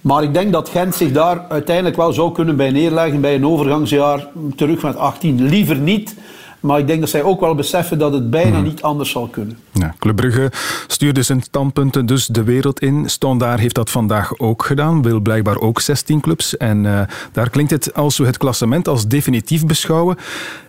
[0.00, 3.46] maar ik denk dat Gent zich daar uiteindelijk wel zou kunnen bij neerleggen bij een
[3.46, 5.48] overgangsjaar terug met 18.
[5.48, 6.16] Liever niet
[6.60, 9.58] Maar ik denk dat zij ook wel beseffen dat het bijna niet anders zal kunnen.
[9.72, 10.50] Ja, Club Brugge
[10.86, 13.10] stuurde zijn standpunten dus de wereld in.
[13.10, 15.02] Standaard heeft dat vandaag ook gedaan.
[15.02, 16.56] Wil blijkbaar ook 16 clubs.
[16.56, 17.00] En uh,
[17.32, 20.16] daar klinkt het als we het klassement als definitief beschouwen.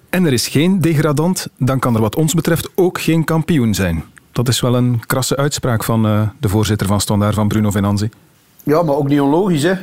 [0.09, 4.03] En er is geen degradant, dan kan er wat ons betreft ook geen kampioen zijn.
[4.31, 8.09] Dat is wel een krasse uitspraak van uh, de voorzitter van Standaard, van Bruno Venanzi.
[8.63, 9.73] Ja, maar ook niet onlogisch, hè.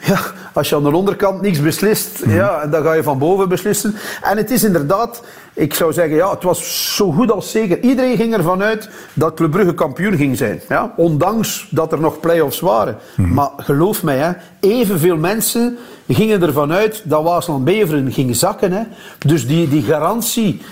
[0.00, 0.20] Ja,
[0.52, 2.34] als je aan de onderkant niks beslist, mm.
[2.34, 3.94] ja, dan ga je van boven beslissen.
[4.22, 5.22] En het is inderdaad,
[5.54, 7.80] ik zou zeggen, ja, het was zo goed als zeker.
[7.80, 10.60] Iedereen ging ervan uit dat Club Brugge kampioen ging zijn.
[10.68, 10.92] Ja?
[10.96, 12.96] Ondanks dat er nog play-offs waren.
[13.16, 13.34] Mm.
[13.34, 18.72] Maar geloof mij, hè, evenveel mensen gingen ervan uit dat Waasland-Beveren ging zakken.
[18.72, 18.82] Hè.
[19.18, 20.62] Dus die, die garantie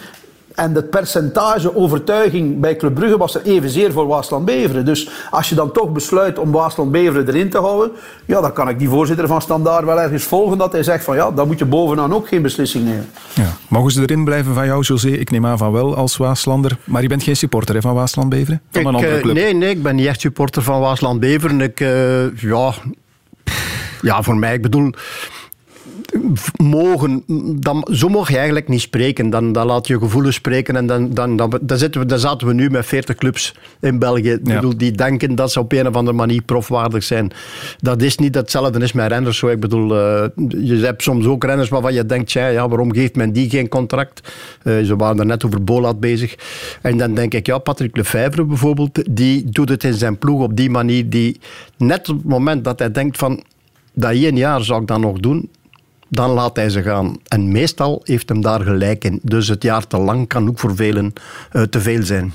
[0.58, 4.84] en het percentage overtuiging bij Club Brugge was er evenzeer voor Waasland-Beveren.
[4.84, 7.90] Dus als je dan toch besluit om Waasland-Beveren erin te houden,
[8.24, 11.16] ja, dan kan ik die voorzitter van Standaard wel ergens volgen dat hij zegt van
[11.16, 13.06] ja, dan moet je bovenaan ook geen beslissing nemen.
[13.34, 13.56] Ja.
[13.68, 15.08] Mogen ze erin blijven van jou, José?
[15.08, 16.78] Ik neem aan van wel als Waaslander.
[16.84, 18.60] Maar je bent geen supporter hè, van Waasland-Beveren?
[18.70, 19.34] Van een andere eh, club?
[19.34, 21.60] Nee, nee, ik ben niet echt supporter van Waasland-Beveren.
[21.60, 22.72] Ik, uh, ja,
[24.02, 24.90] ja, voor mij, ik bedoel
[26.56, 27.22] mogen,
[27.61, 29.30] dan, zo mag je eigenlijk niet spreken.
[29.30, 32.46] Dan, dan laat je gevoelens spreken en dan, dan, dan, dan, zitten we, dan zaten
[32.46, 34.54] we nu met 40 clubs in België ja.
[34.54, 37.32] bedoel, die denken dat ze op een of andere manier profwaardig zijn.
[37.78, 39.38] Dat is niet hetzelfde is met renners.
[39.38, 39.48] Zo.
[39.48, 43.16] Ik bedoel, uh, je hebt soms ook renners waarvan je denkt, ja, ja waarom geeft
[43.16, 44.32] men die geen contract?
[44.64, 46.34] Uh, ze waren er net over Bolat bezig.
[46.82, 50.56] En dan denk ik, ja, Patrick Lefevre bijvoorbeeld, die doet het in zijn ploeg op
[50.56, 51.40] die manier, die
[51.76, 53.42] net op het moment dat hij denkt van
[53.94, 55.48] dat één jaar zou ik dat nog doen,
[56.08, 57.16] dan laat hij ze gaan.
[57.28, 59.20] En meestal heeft hem daar gelijk in.
[59.22, 61.12] Dus het jaar te lang kan ook voor velen
[61.52, 62.32] uh, te veel zijn.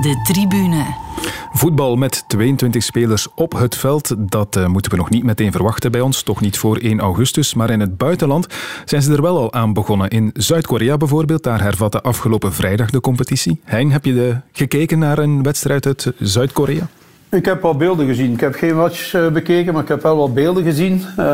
[0.00, 1.06] De tribune.
[1.52, 5.92] Voetbal met 22 spelers op het veld, dat uh, moeten we nog niet meteen verwachten
[5.92, 6.22] bij ons.
[6.22, 7.54] Toch niet voor 1 augustus.
[7.54, 8.46] Maar in het buitenland
[8.84, 10.08] zijn ze er wel al aan begonnen.
[10.08, 13.60] In Zuid-Korea bijvoorbeeld, daar hervatte afgelopen vrijdag de competitie.
[13.64, 16.88] Hein, heb je de, gekeken naar een wedstrijd uit Zuid-Korea?
[17.30, 18.32] Ik heb wel beelden gezien.
[18.32, 20.92] Ik heb geen match uh, bekeken, maar ik heb wel wat beelden gezien.
[21.18, 21.24] Uh,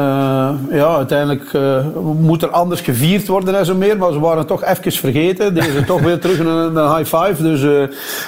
[0.71, 1.87] ja, uiteindelijk uh,
[2.21, 5.55] moet er anders gevierd worden en zo meer, maar ze waren toch even vergeten.
[5.55, 7.61] Deze toch weer terug naar een high five, dus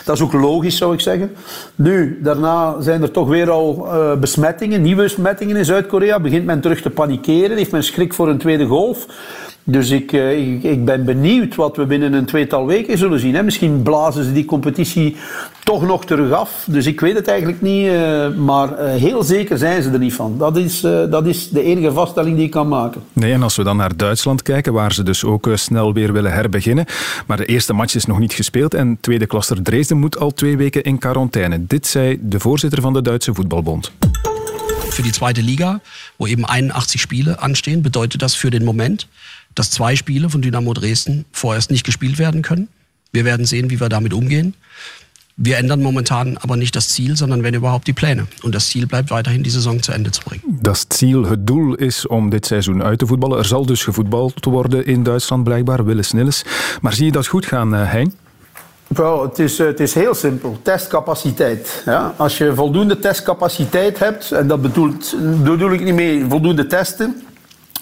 [0.04, 1.30] dat is ook logisch zou ik zeggen.
[1.74, 3.86] Nu, daarna zijn er toch weer al
[4.20, 6.20] besmettingen, nieuwe besmettingen in Zuid-Korea.
[6.20, 9.06] Begint men terug te panikeren, heeft men schrik voor een tweede golf.
[9.68, 13.34] Dus ik, ik, ik, ben benieuwd wat we binnen een tweetal weken zullen zien.
[13.34, 13.42] Hè.
[13.42, 15.16] Misschien blazen ze die competitie
[15.64, 16.64] toch nog terug af.
[16.70, 17.86] Dus ik weet het eigenlijk niet.
[17.86, 20.38] Uh, maar uh, heel zeker zijn ze er niet van.
[20.38, 23.02] Dat is, uh, dat is de enige vaststelling die ik kan maken.
[23.12, 26.32] Nee, en als we dan naar Duitsland kijken, waar ze dus ook snel weer willen
[26.32, 26.84] herbeginnen.
[27.26, 28.74] Maar de eerste match is nog niet gespeeld.
[28.74, 31.66] En tweede klasser Dresden moet al twee weken in quarantaine.
[31.66, 33.92] Dit zei de voorzitter van de Duitse Voetbalbond.
[34.90, 35.80] Für die zweite Liga,
[36.16, 39.08] wo eben 81 Spiele anstehen, bedeutet das für den Moment,
[39.54, 42.68] dass zwei Spiele von Dynamo Dresden vorerst nicht gespielt werden können.
[43.12, 44.54] Wir werden sehen, wie wir damit umgehen.
[45.38, 48.26] Wir ändern momentan aber nicht das Ziel, sondern wenn überhaupt die Pläne.
[48.42, 50.58] Und das Ziel bleibt weiterhin, die Saison zu Ende zu bringen.
[50.62, 53.38] Das Ziel, het doel is om dit seizoen uit te voetballen.
[53.38, 56.44] Er zal dus gevoetbald worden in Duitsland blijkbaar, Willis Nilles.
[56.80, 58.12] Maar zie je dat goed gaan, eh, Hein?
[58.86, 60.58] Wel, het is, het is heel simpel.
[60.62, 61.82] Testcapaciteit.
[61.84, 62.14] Ja?
[62.16, 67.25] Als je voldoende testcapaciteit hebt, en dat bedoelt, bedoel ik niet mee voldoende testen,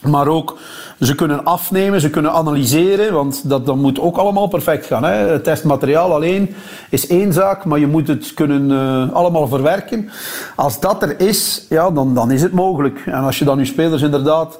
[0.04, 0.58] maar ook
[1.00, 5.04] ze kunnen afnemen, ze kunnen analyseren, want dat, dat moet ook allemaal perfect gaan.
[5.04, 5.12] Hè.
[5.12, 6.54] Het testmateriaal alleen
[6.90, 10.10] is één zaak, maar je moet het kunnen uh, allemaal verwerken.
[10.56, 13.02] Als dat er is, ja, dan, dan is het mogelijk.
[13.06, 14.58] En als je dan je spelers inderdaad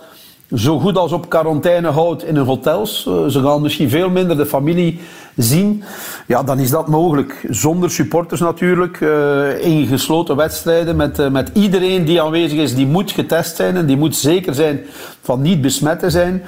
[0.53, 3.07] zo goed als op quarantaine houdt in hun hotels.
[3.09, 5.01] Uh, ze gaan misschien veel minder de familie
[5.37, 5.85] zien.
[6.27, 7.47] Ja, dan is dat mogelijk.
[7.51, 9.01] Zonder supporters natuurlijk.
[9.01, 12.75] Uh, in gesloten wedstrijden met, uh, met iedereen die aanwezig is.
[12.75, 14.81] Die moet getest zijn en die moet zeker zijn
[15.23, 16.43] van niet besmet te zijn.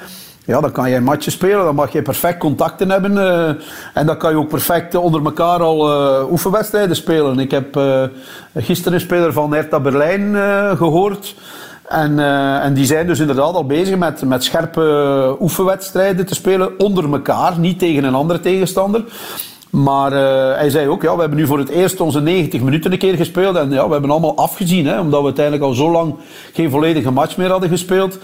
[0.45, 3.17] Ja, dan kan een matje spelen, dan mag je perfect contacten hebben.
[3.93, 7.39] En dan kan je ook perfect onder elkaar al oefenwedstrijden spelen.
[7.39, 7.81] Ik heb
[8.55, 10.35] gisteren een speler van Hertha Berlijn
[10.77, 11.35] gehoord.
[11.87, 16.79] En, uh, en die zijn dus inderdaad al bezig met, met scherpe oefenwedstrijden te spelen
[16.79, 19.03] onder elkaar, niet tegen een andere tegenstander.
[19.69, 20.19] Maar uh,
[20.57, 23.15] hij zei ook, ja, we hebben nu voor het eerst onze 90 minuten een keer
[23.15, 23.55] gespeeld.
[23.55, 26.15] En ja, we hebben allemaal afgezien, hè, omdat we uiteindelijk al zo lang
[26.53, 28.17] geen volledige match meer hadden gespeeld.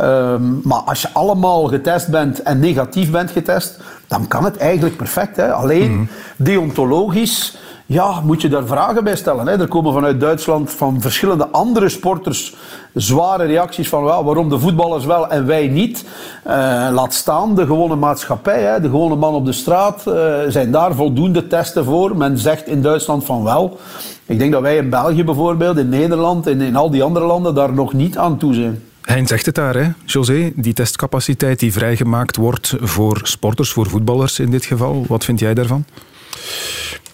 [0.00, 4.96] Um, maar als je allemaal getest bent en negatief bent getest, dan kan het eigenlijk
[4.96, 5.36] perfect.
[5.36, 5.52] Hè.
[5.52, 6.08] Alleen mm -hmm.
[6.36, 7.56] deontologisch
[7.86, 9.46] ja, moet je daar vragen bij stellen.
[9.46, 9.60] Hè.
[9.60, 12.54] Er komen vanuit Duitsland van verschillende andere sporters
[12.94, 16.04] zware reacties van waarom de voetballers wel en wij niet.
[16.46, 16.52] Uh,
[16.92, 20.04] laat staan de gewone maatschappij, hè, de gewone man op de straat.
[20.08, 20.14] Uh,
[20.48, 22.16] zijn daar voldoende testen voor?
[22.16, 23.78] Men zegt in Duitsland van wel.
[24.26, 27.54] Ik denk dat wij in België bijvoorbeeld, in Nederland en in al die andere landen
[27.54, 28.82] daar nog niet aan toe zijn.
[29.02, 30.52] Hein zegt het daar, hè, José.
[30.56, 35.04] Die testcapaciteit die vrijgemaakt wordt voor sporters, voor voetballers in dit geval.
[35.08, 35.84] Wat vind jij daarvan?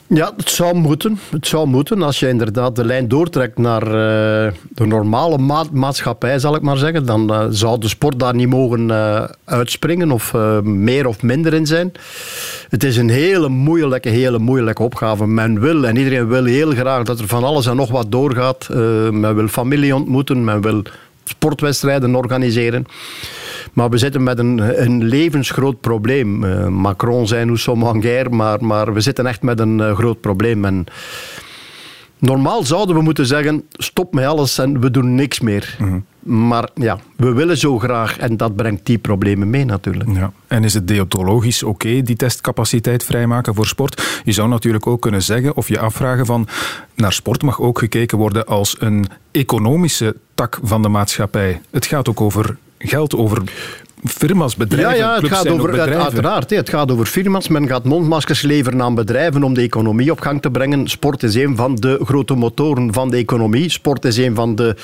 [0.07, 1.19] Ja, het zou moeten.
[1.31, 6.39] Het zou moeten als je inderdaad de lijn doortrekt naar uh, de normale ma maatschappij,
[6.39, 7.07] zal ik maar zeggen.
[7.07, 11.67] Dan uh, zou de sport daar niet mogen uh, uitspringen of meer of minder in
[11.67, 11.93] zijn.
[12.69, 15.27] Het is een hele moeilijke, hele moeilijke opgave.
[15.27, 18.69] Men wil en iedereen wil heel graag dat er van alles en nog wat doorgaat.
[19.11, 20.83] men wil familie ontmoeten, men wil
[21.25, 22.87] sportwedstrijden organiseren.
[23.73, 26.45] Maar we zitten met een, een levensgroot probleem.
[26.45, 29.95] Uh, Macron zei nous sommes en guerre, maar, maar we zitten echt met een uh,
[29.95, 30.65] groot probleem.
[30.65, 30.85] En
[32.23, 35.77] normaal zouden we moeten zeggen, stop met alles en we doen niks meer.
[35.79, 36.05] Mm -hmm.
[36.49, 40.11] Maar ja, we willen zo graag en dat brengt die problemen mee natuurlijk.
[40.13, 40.33] Ja.
[40.47, 44.21] En is het deontologisch oké, okay, die testcapaciteit vrijmaken voor sport?
[44.25, 46.49] Je zou natuurlijk ook kunnen zeggen of je afvragen van
[46.95, 51.61] naar sport mag ook gekeken worden als een economische tak van de maatschappij.
[51.71, 53.43] Het gaat ook over geld, over
[54.05, 56.51] firma's, bedrijven, Ja, ja het gaat over, uiteraard.
[56.51, 57.49] Het gaat over firma's.
[57.49, 60.89] Men gaat mondmaskers leveren aan bedrijven om de economie op gang te brengen.
[60.89, 63.69] Sport is een van de grote motoren van de economie.
[63.69, 64.77] Sport is een van de,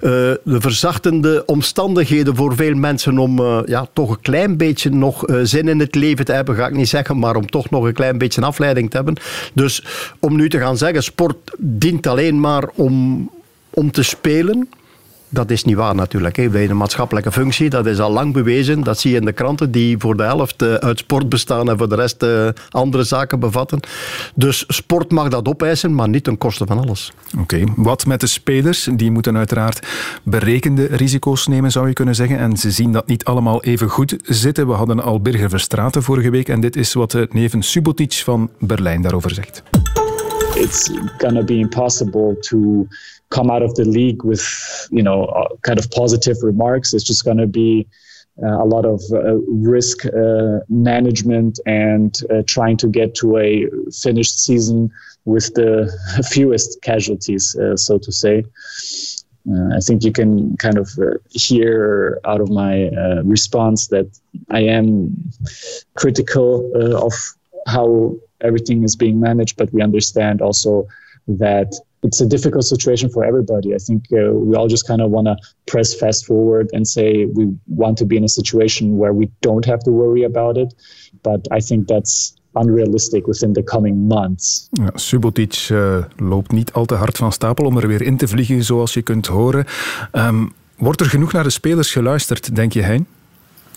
[0.00, 0.10] uh,
[0.54, 5.40] de verzachtende omstandigheden voor veel mensen om uh, ja, toch een klein beetje nog uh,
[5.42, 7.92] zin in het leven te hebben, ga ik niet zeggen, maar om toch nog een
[7.92, 9.16] klein beetje afleiding te hebben.
[9.54, 9.84] Dus
[10.18, 13.30] om nu te gaan zeggen, sport dient alleen maar om,
[13.70, 14.68] om te spelen
[15.28, 16.36] dat is niet waar natuurlijk.
[16.36, 16.48] Hè.
[16.48, 18.82] Bij een maatschappelijke functie, dat is al lang bewezen.
[18.82, 21.78] Dat zie je in de kranten die voor de helft eh, uit sport bestaan en
[21.78, 23.80] voor de rest uh, andere zaken bevatten.
[24.34, 27.12] Dus sport mag dat opeisen, maar niet ten koste van alles.
[27.32, 27.72] Oké, okay.
[27.76, 28.88] wat met de spelers?
[28.96, 29.86] Die moeten uiteraard
[30.22, 32.38] berekende risico's nemen, zou je kunnen zeggen.
[32.38, 34.66] En ze zien dat niet allemaal even goed zitten.
[34.66, 38.50] We hadden al Birger Verstraten vorige week en dit is wat de neven Subotic van
[38.58, 39.62] Berlijn daarover zegt.
[40.54, 42.86] It's gonna be impossible to
[43.30, 46.94] come out of the league with you know uh, kind of positive remarks.
[46.94, 47.86] It's just going to be
[48.42, 53.66] uh, a lot of uh, risk uh, management and uh, trying to get to a
[53.90, 54.90] finished season
[55.24, 55.92] with the
[56.30, 58.44] fewest casualties, uh, so to say.
[59.74, 60.90] I think you can kind of
[61.30, 62.90] hear out of my
[63.24, 64.06] response that
[64.50, 65.16] I am
[65.94, 67.14] critical of
[67.66, 70.86] how everything is being managed, but we understand also
[71.28, 71.72] that
[72.02, 73.74] it's a difficult situation for everybody.
[73.74, 77.26] I think uh, we all just kind of want to press fast forward and say
[77.32, 80.74] we want to be in a situation where we don't have to worry about it.
[81.22, 84.68] But I think that's unrealistic within the coming months.
[84.70, 88.28] Ja, Subotic uh, loopt niet al te hard van stapel om er weer in te
[88.28, 89.64] vliegen, zoals je kunt horen.
[90.12, 93.06] Um, wordt er genoeg naar de spelers geluisterd, denk je, Hein?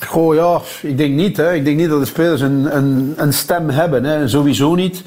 [0.08, 1.38] Goh, ja, ik denk niet.
[1.38, 1.54] Hè.
[1.54, 4.04] Ik denk niet dat de spelers een, een, een stem hebben.
[4.04, 4.28] Hè.
[4.28, 5.04] Sowieso niet.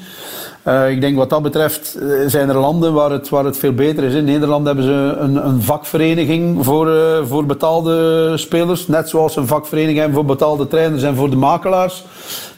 [0.67, 3.73] Uh, ik denk wat dat betreft uh, zijn er landen waar het, waar het veel
[3.73, 4.13] beter is.
[4.13, 8.87] In Nederland hebben ze een, een vakvereniging voor, uh, voor betaalde spelers.
[8.87, 12.03] Net zoals een vakvereniging hebben voor betaalde trainers en voor de makelaars.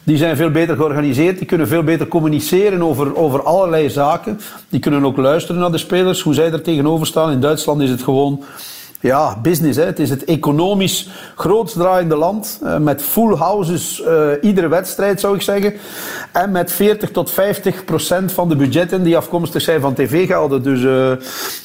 [0.04, 1.38] Die zijn veel beter georganiseerd.
[1.38, 4.40] Die kunnen veel beter communiceren over, over allerlei zaken.
[4.70, 7.32] Die kunnen ook luisteren naar de spelers, hoe zij er tegenover staan.
[7.32, 8.44] In Duitsland is het gewoon
[9.00, 9.78] ja, business.
[9.78, 9.86] Hè.
[9.86, 12.60] Het is het economisch grootst draaiende land.
[12.64, 15.74] Uh, met full houses uh, iedere wedstrijd, zou ik zeggen.
[16.32, 20.64] En met 40 tot 50 procent van de budgetten die afkomstig zijn van tv-gelden.
[20.64, 21.12] Dus uh,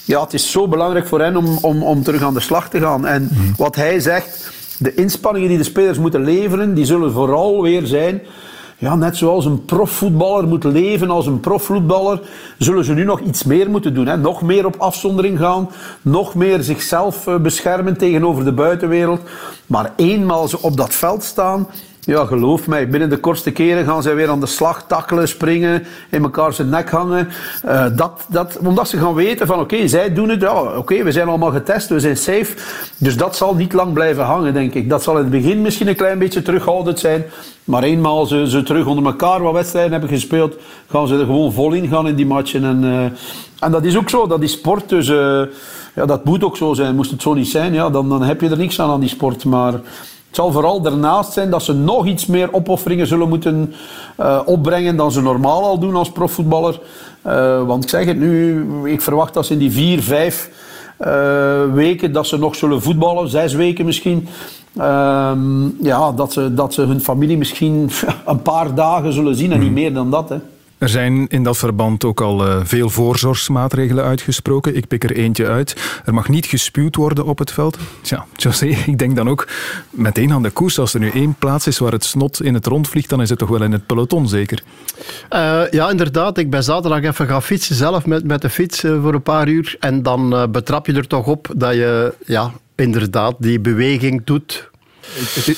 [0.05, 2.80] ja, het is zo belangrijk voor hen om, om, om terug aan de slag te
[2.80, 3.07] gaan.
[3.07, 3.55] En mm.
[3.57, 8.22] wat hij zegt, de inspanningen die de spelers moeten leveren, die zullen vooral weer zijn
[8.83, 12.20] ja, net zoals een profvoetballer moet leven als een profvoetballer,
[12.59, 14.07] zullen ze nu nog iets meer moeten doen.
[14.07, 14.16] Hè?
[14.16, 15.70] Nog meer op afzondering gaan,
[16.03, 19.20] nog meer zichzelf beschermen tegenover de buitenwereld.
[19.66, 21.66] Maar eenmaal ze op dat veld staan,
[22.05, 25.82] ja, geloof mij, binnen de kortste keren gaan zij weer aan de slag takkelen, springen,
[26.11, 27.28] in elkaar zijn nek hangen.
[27.66, 31.12] Uh, dat, dat, omdat ze gaan weten van oké, zij doen het, ja, oké, we
[31.12, 32.55] zijn allemaal getest, we zijn safe.
[32.96, 34.88] Dus dat zal niet lang blijven hangen, denk ik.
[34.88, 37.24] Dat zal in het begin misschien een klein beetje terughoudend zijn.
[37.64, 40.57] Maar eenmaal ze, ze terug onder elkaar wat wedstrijden hebben gespeeld,
[40.88, 42.64] gaan ze er gewoon vol in gaan in die matchen.
[42.64, 43.05] En, uh,
[43.61, 44.88] en dat is ook zo, dat is sport.
[44.88, 45.42] Dus uh,
[45.94, 46.94] ja, dat moet ook zo zijn.
[46.94, 49.09] Moest het zo niet zijn, ja, dan, dan heb je er niks aan aan die
[49.09, 49.44] sport.
[49.44, 49.80] Maar
[50.33, 53.74] het zal vooral daarnaast zijn dat ze nog iets meer opofferingen zullen moeten
[54.20, 56.80] uh, opbrengen dan ze normaal al doen als profvoetballer.
[57.26, 60.51] Uh, want ik zeg het nu, ik verwacht dat ze in die vier, vijf
[61.01, 64.28] uh, weken dat ze nog zullen voetballen, zes weken misschien.
[65.83, 67.91] ja, dat ze, dat ze hun familie misschien
[68.26, 70.28] een paar dagen zullen zien en niet meer dan dat.
[70.28, 70.37] Hè.
[70.83, 74.76] Er zijn in dat verband ook al uh, veel voorzorgsmaatregelen uitgesproken.
[74.76, 76.01] Ik pik er eentje uit.
[76.05, 77.78] Er mag niet gespuwd worden op het veld.
[78.01, 79.49] Tja, José, ik denk dan ook
[79.91, 80.78] meteen aan de koers.
[80.78, 83.28] Als er nu één plaats is waar het snot in het rond vliegt, dan is
[83.28, 84.62] het toch wel in het peloton zeker?
[85.30, 86.39] Uh, ja, inderdaad.
[86.39, 89.49] Ik ben zaterdag even gaan fietsen zelf met, met de fiets uh, voor een paar
[89.49, 89.76] uur.
[89.80, 94.70] En dan betrap je er toch op dat je ja, inderdaad die beweging doet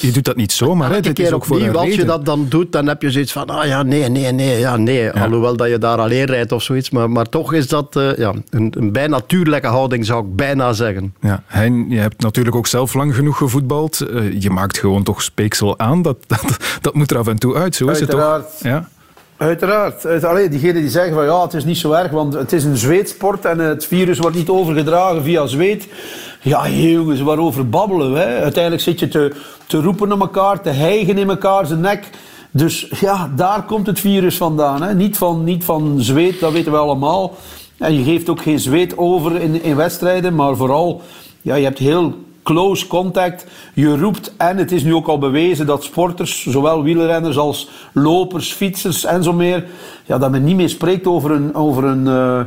[0.00, 0.90] je doet dat niet zomaar.
[0.90, 1.00] Hè?
[1.00, 3.66] Dit is ook voor als je dat dan doet, dan heb je zoiets van, ah
[3.66, 5.10] ja, nee, nee, nee, ja, nee.
[5.10, 6.90] Alhoewel dat je daar alleen rijdt of zoiets.
[6.90, 10.72] Maar, maar toch is dat uh, ja, een, een bijna natuurlijke houding, zou ik bijna
[10.72, 11.14] zeggen.
[11.20, 14.06] Ja, Hein, je hebt natuurlijk ook zelf lang genoeg gevoetbald.
[14.10, 16.02] Uh, je maakt gewoon toch speeksel aan.
[16.02, 18.44] Dat, dat, dat moet er af en toe uit, zo is Uiteraard.
[18.44, 18.70] het toch?
[18.70, 18.88] Ja?
[19.36, 20.24] Uiteraard.
[20.24, 22.76] Alleen diegenen die zeggen van ja, het is niet zo erg, want het is een
[22.76, 25.88] zweetsport en het virus wordt niet overgedragen via zweet.
[26.42, 28.24] Ja, jongens, waarover babbelen we?
[28.24, 29.32] Uiteindelijk zit je te,
[29.66, 32.10] te roepen naar elkaar, te hijgen in elkaar zijn nek.
[32.50, 34.82] Dus ja, daar komt het virus vandaan.
[34.82, 34.94] Hè?
[34.94, 37.34] Niet, van, niet van zweet, dat weten we allemaal.
[37.78, 41.02] En je geeft ook geen zweet over in, in wedstrijden, maar vooral,
[41.42, 42.14] ja, je hebt heel
[42.44, 43.46] close contact.
[43.74, 48.52] Je roept en het is nu ook al bewezen dat sporters, zowel wielrenners als lopers,
[48.52, 49.64] fietsers en zo meer,
[50.04, 52.40] ja, dat men niet meer spreekt over een, over een, uh,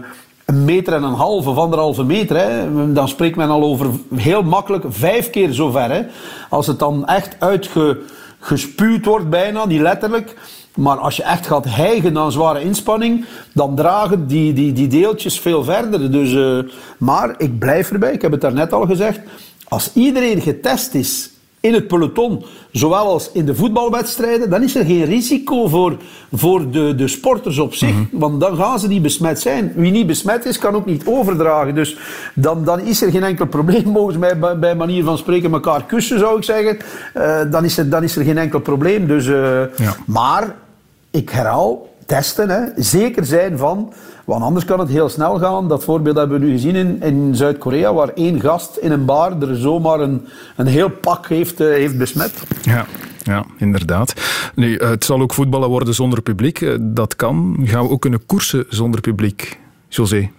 [0.45, 2.37] een meter en een halve of anderhalve meter.
[2.37, 2.93] Hè.
[2.93, 5.91] Dan spreekt men al over heel makkelijk vijf keer zo ver.
[5.91, 6.01] Hè.
[6.49, 10.35] Als het dan echt uitgespuwd wordt bijna, niet letterlijk.
[10.75, 15.39] Maar als je echt gaat hijgen een zware inspanning, dan dragen die, die, die deeltjes
[15.39, 16.11] veel verder.
[16.11, 16.59] Dus, uh,
[16.97, 19.19] maar ik blijf erbij, ik heb het daarnet al gezegd.
[19.67, 24.85] Als iedereen getest is in het peloton, zowel als in de voetbalwedstrijden, dan is er
[24.85, 25.97] geen risico voor,
[26.33, 27.93] voor de, de sporters op zich.
[27.93, 28.03] Mhm.
[28.11, 29.71] Want dan gaan ze niet besmet zijn.
[29.75, 31.75] Wie niet besmet is, kan ook niet overdragen.
[31.75, 31.97] Dus
[32.33, 35.85] dan, dan is er geen enkel probleem, mogen mij bij, bij manier van spreken elkaar
[35.85, 36.77] kussen, zou ik zeggen.
[37.17, 39.07] Uh, dan, is er, dan is er geen enkel probleem.
[39.07, 39.95] Dus, uh, ja.
[40.05, 40.55] Maar,
[41.11, 42.61] ik herhaal, testen, hè.
[42.75, 43.93] zeker zijn van
[44.27, 45.67] want anders kan het heel snel gaan.
[45.67, 49.41] Dat voorbeeld hebben we nu gezien in, in Zuid-Korea, waar één gast in een bar
[49.41, 52.43] er zomaar een, een heel pak heeft, uh, heeft besmet.
[52.61, 52.85] Ja.
[53.23, 54.13] Ja, inderdaad.
[54.55, 56.61] Nu, het zal ook voetballen worden zonder publiek.
[56.61, 57.57] Eh, dat kan.
[57.63, 60.29] Gaan we ook kunnen koersen zonder publiek, José?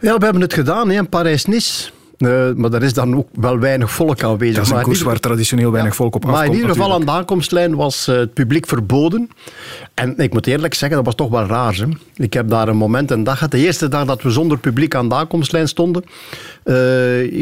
[0.00, 1.90] Ja, we hebben het gedaan in Parijs-Nice.
[2.18, 4.56] Uh, maar er is dan ook wel weinig volk aanwezig.
[4.56, 6.36] Dat is een koers waar traditioneel weinig volk op afkomt.
[6.36, 9.30] Maar in ieder geval aan de aankomstlijn was uh, het publiek verboden.
[9.94, 11.74] En ik moet eerlijk zeggen, dat was toch wel raar.
[11.74, 11.86] Hè?
[12.24, 13.50] Ik heb daar een moment een dag gehad.
[13.50, 16.04] De eerste dag dat we zonder publiek aan de aankomstlijn stonden,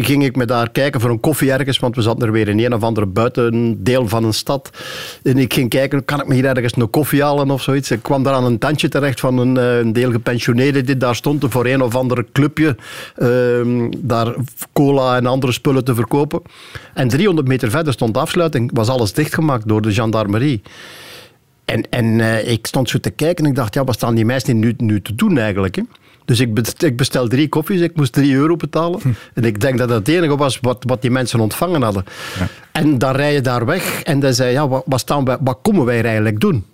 [0.00, 2.58] ging ik me daar kijken voor een koffie ergens, want we zaten er weer in
[2.58, 4.70] een of andere buitendeel van een stad.
[5.22, 7.90] En ik ging kijken, kan ik me hier ergens een koffie halen of zoiets?
[7.90, 11.50] Ik kwam daar aan een tandje terecht van een, een deel gepensioneerden die daar stonden
[11.50, 12.76] voor een of ander clubje.
[13.16, 14.34] Ehm, daar
[14.72, 16.42] cola en andere spullen te verkopen.
[16.94, 20.62] En 300 meter verder stond de afsluiting, was alles dichtgemaakt door de gendarmerie.
[21.64, 24.24] En, en uh, ik stond zo te kijken en ik dacht, ja, wat staan die
[24.24, 25.82] mensen nu, nu te doen eigenlijk?
[26.26, 29.00] Dus ik, bestel, ik bestel drie koffies, ik moest drie euro betalen.
[29.00, 29.08] Hm.
[29.34, 32.04] En ik denk dat dat het enige was wat, wat die mensen ontvangen hadden.
[32.38, 32.48] Ja.
[32.72, 35.58] En dan rij je daar weg en dan zei ja, wat, wat, staan wij, wat
[35.62, 36.64] komen wij eigenlijk doen?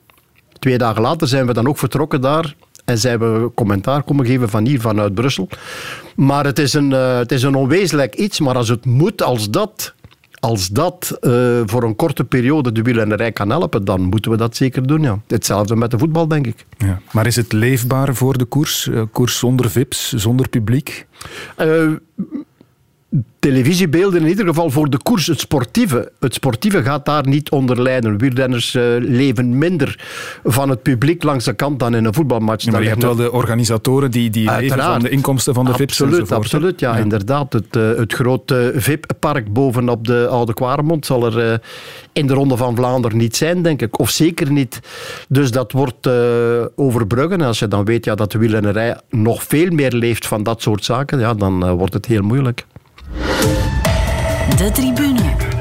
[0.58, 4.48] Twee dagen later zijn we dan ook vertrokken daar en zij hebben commentaar komen geven
[4.48, 5.48] van hier, vanuit Brussel.
[6.16, 8.40] Maar het is een, uh, het is een onwezenlijk iets.
[8.40, 9.94] Maar als het moet, als dat,
[10.44, 14.56] als dat uh, voor een korte periode de wielrennerij kan helpen, dan moeten we dat
[14.56, 15.02] zeker doen.
[15.02, 15.18] Ja.
[15.26, 16.66] Hetzelfde met de voetbal, denk ik.
[16.78, 17.00] Ja.
[17.12, 18.86] Maar is het leefbaar voor de koers?
[18.86, 21.06] Uh, koers zonder VIP's, zonder publiek?
[23.38, 26.12] Televisiebeelden in ieder geval voor de koers, het sportieve.
[26.20, 28.18] Het sportieve gaat daar niet onder lijden.
[28.18, 30.04] Wielrenners uh, leven minder
[30.44, 32.64] van het publiek langs de kant dan in een voetbalmatch.
[32.64, 35.74] Ja, maar je hebt wel de organisatoren die, die leven van de inkomsten van de
[35.74, 37.52] VIP's Absoluut, absoluut ja, ja, inderdaad.
[37.52, 41.58] Het, uh, het grote VIP-park bovenop de Oude Kwaremond zal er uh,
[42.12, 43.98] in de Ronde van Vlaanderen niet zijn, denk ik.
[43.98, 44.80] Of zeker niet.
[45.28, 46.08] Dus dat wordt
[46.76, 47.40] overbruggen.
[47.40, 50.62] En als je dan weet ja, dat de wielrennerij nog veel meer leeft van dat
[50.62, 52.66] soort zaken, ja, dan wordt het heel moeilijk.
[54.50, 55.51] De tribune.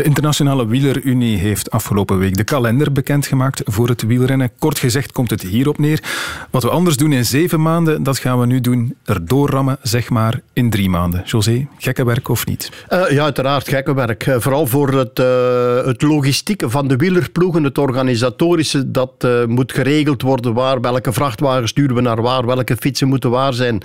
[0.00, 4.50] De Internationale Wielerunie heeft afgelopen week de kalender bekendgemaakt voor het wielrennen.
[4.58, 6.02] Kort gezegd komt het hierop neer.
[6.50, 10.10] Wat we anders doen in zeven maanden, dat gaan we nu doen erdoor rammen, zeg
[10.10, 11.22] maar, in drie maanden.
[11.24, 12.70] José, gekke werk of niet?
[12.88, 14.26] Uh, ja, uiteraard gekke werk.
[14.26, 20.22] Uh, vooral voor het, uh, het logistieke van de wielerploegen, het organisatorische, dat moet geregeld
[20.22, 20.54] worden.
[20.54, 23.82] Waar, welke vrachtwagens sturen we naar waar, welke fietsen moeten waar zijn.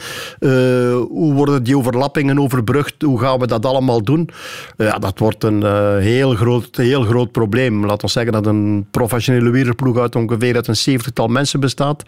[1.10, 3.02] hoe worden die overlappingen overbrugd?
[3.02, 4.30] Hoe gaan we dat allemaal doen?
[4.78, 5.64] ja, dat wordt een
[6.06, 7.86] heel groot, heel groot probleem.
[7.86, 12.04] Laten we zeggen dat een professionele wielerploeg uit ongeveer uit een zeventigtal mensen bestaat.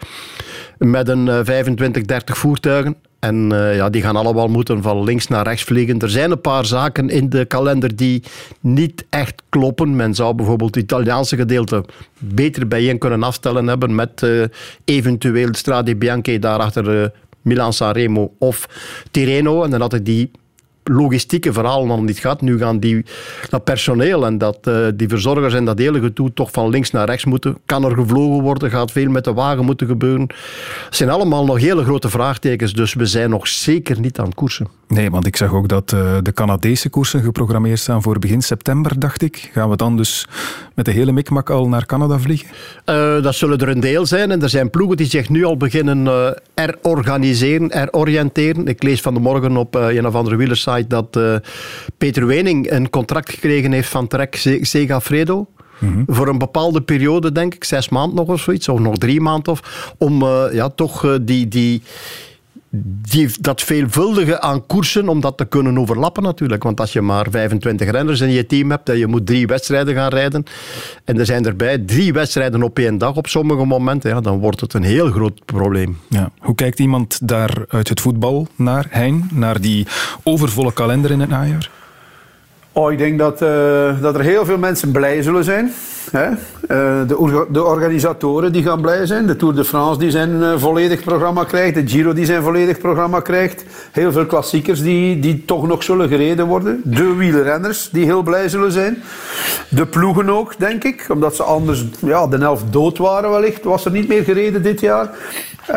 [0.78, 2.96] Met een 25, eh, 30 voertuigen.
[3.20, 6.00] En uh, ja, die gaan allemaal moeten van links naar rechts vliegen.
[6.00, 8.24] Er zijn een paar zaken in de kalender die
[8.60, 9.96] niet echt kloppen.
[9.96, 11.86] Men zou bijvoorbeeld het Italiaanse gedeelte
[12.20, 14.44] beter bijeen kunnen afstellen hebben met uh,
[14.86, 17.08] eventueel Strade Bianche daarachter uh,
[17.42, 18.70] Milan Sanremo of
[19.12, 19.64] Tirreno.
[19.64, 20.32] En dan had ik die
[20.90, 22.42] logistieke verhaal nog niet gehad.
[22.42, 23.06] Nu gaan die,
[23.50, 27.06] dat personeel en dat, uh, die verzorgers en dat hele gedoe toch van links naar
[27.06, 27.58] rechts moeten.
[27.66, 28.70] Kan er gevlogen worden?
[28.70, 30.28] Gaat veel met de wagen moeten gebeuren?
[30.86, 34.36] Het zijn allemaal nog hele grote vraagtekens, dus we zijn nog zeker niet aan het
[34.36, 34.68] koersen.
[34.88, 39.00] Nee, want ik zag ook dat uh, de Canadese koersen geprogrammeerd staan voor begin september,
[39.00, 39.50] dacht ik.
[39.54, 40.28] Gaan we dan dus
[40.76, 42.48] met de hele mikmak al naar Canada vliegen?
[42.86, 44.32] Uh, dat zullen er een deel zijn.
[44.32, 48.68] En er zijn ploegen die zich nu al beginnen herorganiseren, heroriënteren.
[48.68, 51.20] Ik lees van de morgen op een of andere wielersite dat
[51.98, 55.48] Peter Wening een contract gekregen heeft van Trek Segafredo.
[55.80, 56.16] Mm -hmm.
[56.16, 59.52] Voor een bepaalde periode, denk ik, zes maanden nog of zoiets, of nog drie maanden,
[59.52, 61.82] of, om ja, toch die, die,
[62.84, 66.64] die, dat veelvuldige aan koersen, om dat te kunnen overlappen natuurlijk.
[66.64, 69.94] Want als je maar 25 renners in je team hebt en je moet drie wedstrijden
[69.96, 70.44] gaan rijden,
[71.04, 74.62] en er zijn erbij drie wedstrijden op één dag op sommige momenten, ja, dan wordt
[74.62, 75.98] het een heel groot probleem.
[76.10, 76.32] Ja.
[76.40, 79.88] Hoe kijkt iemand daar uit het voetbal naar, Hein, naar die
[80.24, 81.70] overvolle kalender in het najaar?
[82.72, 85.74] Oh, ik denk dat, uh, dat er heel veel mensen blij zullen zijn.
[86.14, 86.30] Uh,
[87.08, 89.28] de, de, organisatoren die gaan blij zijn.
[89.28, 91.76] De Tour de France die zijn uh, volledig programma krijgt.
[91.76, 93.64] De Giro die zijn volledig programma krijgt.
[93.92, 96.82] Heel veel klassiekers die, die toch nog zullen gereden worden.
[96.84, 99.04] De wielrenners die heel blij zullen zijn.
[99.70, 101.06] De ploegen ook, denk ik.
[101.10, 103.64] Omdat ze anders ja, de helft dood waren wellicht.
[103.64, 105.10] Was er niet meer gereden dit jaar.
[105.70, 105.76] Uh,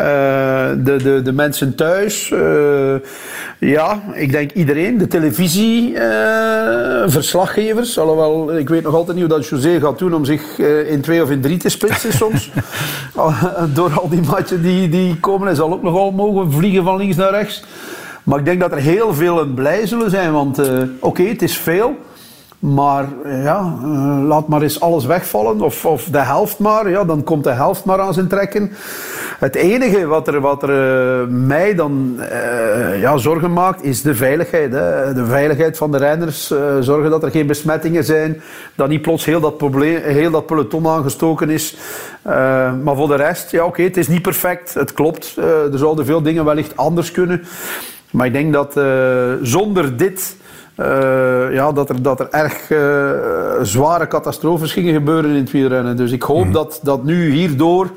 [0.85, 2.33] de, de, de mensen thuis.
[3.59, 4.97] ja, ik denk iedereen.
[4.97, 5.93] De televisie
[7.05, 7.99] verslaggevers.
[7.99, 11.01] Alhoewel, ik weet nog altijd niet hoe dat José gaat doen om zich uh, in
[11.01, 12.51] twee of in drie te splitsen soms.
[13.73, 15.47] Door al die matchen die, die komen.
[15.47, 17.63] Hij zal ook nogal mogen vliegen van links naar rechts.
[18.23, 20.31] Maar ik denk dat er heel veel blij zullen zijn.
[20.31, 21.97] Want uh, oké, okay, het is veel.
[22.61, 25.61] Maar ja, uh, laat maar eens alles wegvallen.
[25.61, 26.89] Of, of de helft maar.
[26.89, 28.71] Ja, dan komt de helft maar aan zijn trekken.
[29.39, 32.19] Het enige wat er, wat er uh, mij dan
[32.99, 34.71] ja, zorgen maakt, is de veiligheid.
[34.71, 35.13] Hè.
[35.13, 36.53] De veiligheid van de renners.
[36.79, 38.41] zorgen dat er geen besmettingen zijn.
[38.75, 41.77] Dat niet plots heel dat, probleem, heel dat peloton aangestoken is.
[42.83, 44.73] maar voor de rest, ja oké, het is niet perfect.
[44.73, 45.37] Het klopt.
[45.71, 47.43] er zouden veel dingen wellicht anders kunnen.
[48.11, 48.79] Maar ik denk dat
[49.41, 50.35] zonder dit
[51.51, 52.79] ja, dat, er, dat er erg uh,
[53.61, 55.97] zware catastrofes gingen gebeuren in het wielrennen.
[55.97, 56.51] Dus ik hoop mm.
[56.51, 57.89] dat, dat nu hierdoor,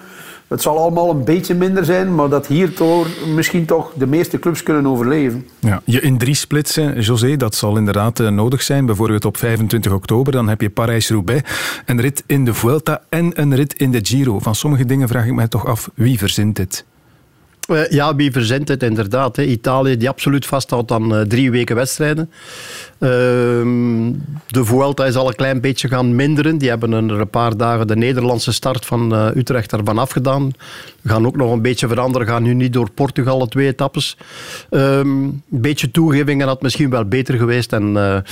[0.48, 4.62] het zal allemaal een beetje minder zijn, maar dat hierdoor misschien toch de meeste clubs
[4.62, 5.46] kunnen overleven.
[5.58, 8.86] Ja, je in drie splitsen, José, dat zal inderdaad uh, nodig zijn.
[8.86, 11.50] Bijvoorbeeld op 25 oktober, dan heb je Parijs-Roubaix,
[11.86, 14.38] een rit in de Vuelta en een rit in de Giro.
[14.38, 16.84] Van sommige dingen vraag ik mij toch af, wie verzint dit?
[17.70, 19.36] Uh, ja, wie verzint het inderdaad?
[19.36, 19.42] Hè?
[19.42, 22.30] Italië die absoluut vasthoudt aan uh, drie weken wedstrijden.
[22.98, 23.10] Uh,
[24.46, 26.58] de Vuelta is al een klein beetje gaan minderen.
[26.58, 30.52] Die hebben er een paar dagen de Nederlandse start van Utrecht ervan afgedaan.
[31.04, 32.26] Gaan ook nog een beetje veranderen.
[32.26, 34.16] Gaan nu niet door Portugal, de twee etappes.
[34.70, 37.72] een beetje toegevingen had misschien wel beter geweest.
[37.72, 38.22] En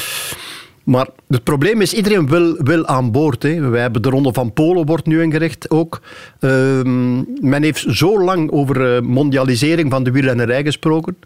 [0.85, 3.43] maar het probleem is, iedereen wil, wil aan boord.
[3.43, 3.68] Hè.
[3.68, 6.01] Wij hebben de Ronde van Polen wordt nu ingericht ook.
[6.41, 11.16] Um, men heeft zo lang over uh, mondialisering van de wielrennerij gesproken.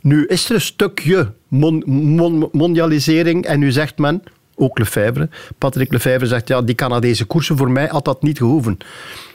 [0.00, 4.22] Nu is er een stukje mon, mon, mondialisering en nu zegt men,
[4.56, 5.28] ook Lefebvre,
[5.58, 8.78] Patrick Lefebvre zegt, ja, die Canadese koersen, voor mij had dat niet gehoeven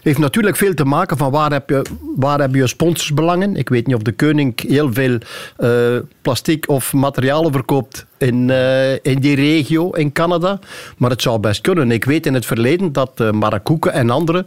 [0.03, 1.81] heeft natuurlijk veel te maken van waar heb je,
[2.15, 3.55] waar heb je sponsorsbelangen.
[3.55, 5.17] Ik weet niet of de koning heel veel
[5.59, 10.59] uh, plastic of materialen verkoopt in, uh, in die regio in Canada.
[10.97, 11.91] Maar het zou best kunnen.
[11.91, 14.45] Ik weet in het verleden dat uh, Mark Koeken en anderen,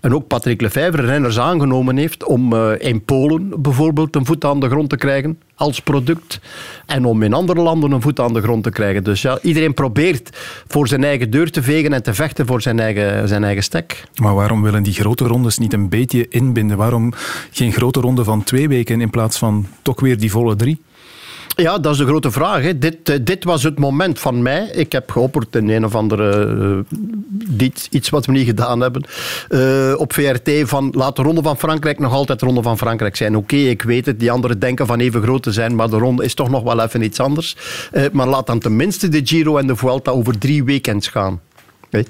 [0.00, 4.68] en ook Patrick Lefevre, renners aangenomen heeft om in Polen bijvoorbeeld een voet aan de
[4.68, 6.40] grond te krijgen als product.
[6.86, 9.04] En om in andere landen een voet aan de grond te krijgen.
[9.04, 12.80] Dus ja, iedereen probeert voor zijn eigen deur te vegen en te vechten voor zijn
[12.80, 14.04] eigen, zijn eigen stek.
[14.14, 16.76] Maar waarom willen die grote rondes niet een beetje inbinden?
[16.76, 17.12] Waarom
[17.50, 20.80] geen grote ronde van twee weken in plaats van toch weer die volle drie?
[21.62, 22.62] Ja, dat is de grote vraag.
[22.62, 22.78] Hè.
[22.78, 24.68] Dit, uh, dit was het moment van mij.
[24.72, 26.84] Ik heb geopperd in een of andere.
[27.48, 29.04] Dit, iets wat we niet gedaan hebben.
[29.48, 30.92] Uh, op VRT van.
[30.96, 33.36] Laat de Ronde van Frankrijk nog altijd de Ronde van Frankrijk zijn.
[33.36, 34.20] Oké, ik weet het.
[34.20, 35.74] Die anderen denken van even groot te zijn.
[35.74, 37.56] Maar de Ronde is toch nog wel even iets anders.
[38.12, 41.40] maar laat dan tenminste de Giro en de Vuelta over drie weekends gaan.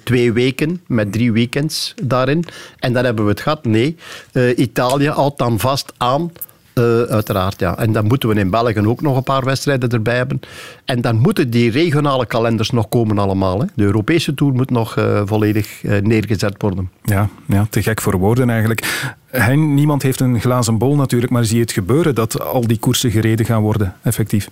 [0.03, 2.45] Twee weken met drie weekends daarin.
[2.79, 3.65] En dan hebben we het gehad.
[3.65, 3.97] Nee,
[4.33, 6.33] uh, Italië houdt dan vast aan.
[6.75, 7.79] Uh, uiteraard, ja.
[7.79, 10.41] En dan moeten we in België ook nog een paar wedstrijden erbij hebben.
[10.85, 13.61] En dan moeten die regionale kalenders nog komen allemaal.
[13.61, 13.67] Hè.
[13.75, 16.91] De Europese Tour moet nog uh, volledig neergezet worden.
[17.03, 19.09] Ja, ja, te gek voor woorden eigenlijk.
[19.55, 23.11] Niemand heeft een glazen bol natuurlijk, maar zie je het gebeuren dat al die koersen
[23.11, 24.49] gereden gaan worden, effectief?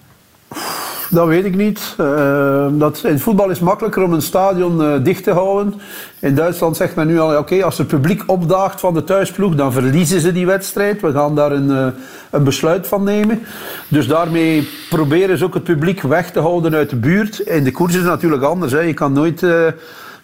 [1.10, 1.94] Dat weet ik niet.
[2.00, 5.74] Uh, dat, in het voetbal is het makkelijker om een stadion uh, dicht te houden.
[6.18, 9.72] In Duitsland zegt men nu al, oké, als er publiek opdaagt van de thuisploeg, dan
[9.72, 11.00] verliezen ze die wedstrijd.
[11.00, 11.86] We gaan daar een, uh,
[12.30, 13.42] een besluit van nemen.
[13.88, 17.38] Dus daarmee proberen ze ook het publiek weg te houden uit de buurt.
[17.38, 18.72] In de koers is het natuurlijk anders.
[18.72, 18.80] Hè.
[18.80, 19.44] Je kan nooit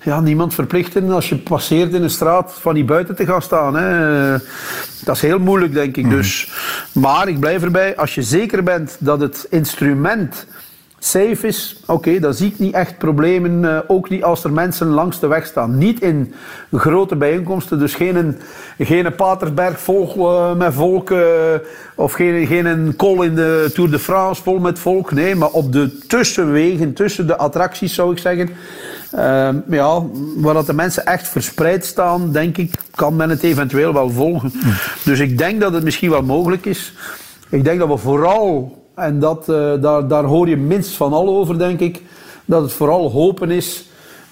[0.02, 3.76] ja, niemand verplichten als je passeert in een straat van die buiten te gaan staan.
[3.76, 4.30] Hè.
[5.04, 6.04] Dat is heel moeilijk, denk ik.
[6.04, 6.16] Mhm.
[6.16, 6.50] Dus,
[6.92, 10.46] maar ik blijf erbij, als je zeker bent dat het instrument
[11.04, 13.62] safe is, oké, dan zie ik niet echt problemen.
[13.62, 15.78] Uh, ook niet als er mensen langs de weg staan.
[15.78, 16.34] Niet in
[16.72, 18.38] grote bijeenkomsten, dus geen,
[18.78, 21.20] geen Patersberg vol uh, met volk uh,
[21.94, 25.12] of geen, geen kol in de Tour de France vol met volk.
[25.12, 28.50] Nee, maar op de tussenwegen, tussen de attracties zou ik zeggen.
[29.10, 30.02] Ehm, ja,
[30.36, 34.52] waar dat de mensen echt verspreid staan, denk ik, kan men het eventueel wel volgen.
[34.60, 34.68] Hm.
[35.04, 36.92] Dus ik denk dat het misschien wel mogelijk is.
[37.48, 41.28] Ik denk dat we vooral en dat, uh, daar, daar hoor je minst van al
[41.28, 42.02] over, denk ik.
[42.44, 43.88] Dat het vooral hopen is.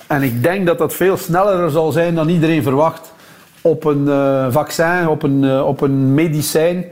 [0.07, 3.13] En ik denk dat dat veel sneller zal zijn dan iedereen verwacht.
[3.61, 6.85] Op een uh, vaccin, op een, uh, op een medicijn.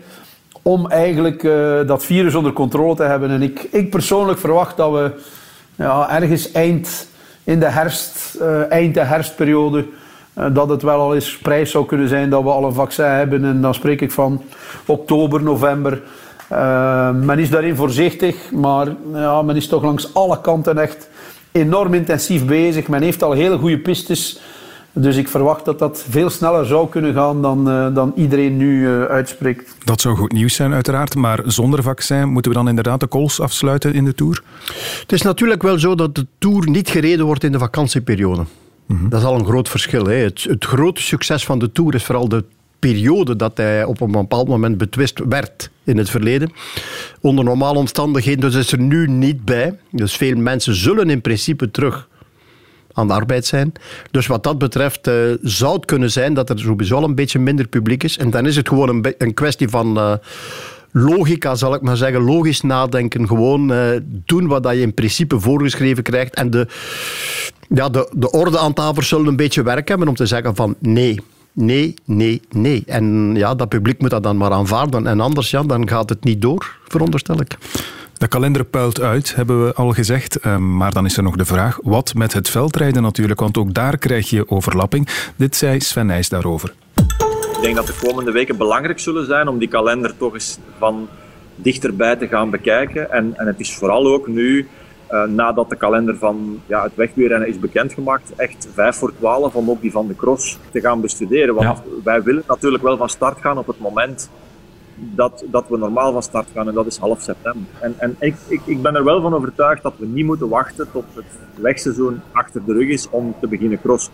[0.62, 1.42] Om eigenlijk
[1.86, 3.30] dat virus onder controle te hebben.
[3.30, 5.10] En ik, ik persoonlijk verwacht dat we
[5.74, 7.08] ja, ergens eind
[7.44, 9.86] in de herfst, eind de herfstperiode.
[10.52, 13.44] dat het wel al eens prijs zou kunnen zijn dat we al een vaccin hebben.
[13.44, 14.42] En dan spreek ik van
[14.86, 16.02] oktober, november.
[16.52, 21.08] Uh, men is daarin voorzichtig, maar ja, men is toch langs alle kanten echt
[21.52, 22.88] enorm intensief bezig.
[22.88, 24.40] Men heeft al hele goede pistes.
[24.92, 28.80] Dus ik verwacht dat dat veel sneller zou kunnen gaan dan, uh, dan iedereen nu
[28.80, 29.74] uh, uitspreekt.
[29.84, 31.14] Dat zou goed nieuws zijn, uiteraard.
[31.14, 34.42] Maar zonder vaccin moeten we dan inderdaad de kools afsluiten in de Tour?
[35.00, 38.44] Het is natuurlijk wel zo dat de Tour niet gereden wordt in de vakantieperiode.
[38.86, 39.08] Mm -hmm.
[39.08, 40.04] Dat is al een groot verschil.
[40.06, 40.14] Hè.
[40.14, 42.44] Het, het grote succes van de Tour is vooral de
[42.78, 46.52] periode dat hij op een bepaald moment betwist werd in het verleden.
[47.20, 49.78] Onder normale omstandigheden, dus is er nu niet bij.
[49.90, 52.08] Dus veel mensen zullen in principe terug
[52.92, 53.72] aan de arbeid zijn.
[54.10, 57.38] Dus wat dat betreft uh, zou het kunnen zijn dat er sowieso al een beetje
[57.38, 58.18] minder publiek is.
[58.18, 60.12] En dan is het gewoon een, een kwestie van uh,
[60.92, 62.22] logica, zal ik maar zeggen.
[62.22, 63.26] Logisch nadenken.
[63.26, 66.34] Gewoon uh, doen wat je in principe voorgeschreven krijgt.
[66.34, 66.66] En de,
[67.68, 70.74] ja, de, de orde aan tafel zullen een beetje werk hebben om te zeggen van
[70.78, 71.20] nee
[71.52, 72.82] nee, nee, nee.
[72.86, 75.06] En ja, dat publiek moet dat dan maar aanvaarden.
[75.06, 77.56] En anders, ja, dan gaat het niet door, veronderstel ik.
[78.18, 80.36] De kalender puilt uit, hebben we al gezegd.
[80.36, 83.40] Ehm, maar dan is er nog de vraag, wat met het veldrijden natuurlijk?
[83.40, 85.08] Want ook daar krijg je overlapping.
[85.36, 86.74] Dit zei Sven Nijs daarover.
[87.56, 91.08] Ik denk dat de komende weken belangrijk zullen zijn om die kalender toch eens van
[91.54, 93.10] dichterbij te gaan bekijken.
[93.10, 94.68] En, en het is vooral ook nu
[95.10, 99.70] uh, nadat de kalender van ja, het wegweerrennen is bekendgemaakt, echt vijf voor twaalf om
[99.70, 101.54] ook die van de cross te gaan bestuderen.
[101.54, 104.30] Want wij willen natuurlijk wel van start gaan op het moment
[104.94, 107.62] dat, dat we normaal van start gaan en dat is half september.
[107.80, 110.90] En, en ik, ik, ik ben er wel van overtuigd dat we niet moeten wachten
[110.92, 114.12] tot het wegseizoen achter de rug is om te beginnen crossen.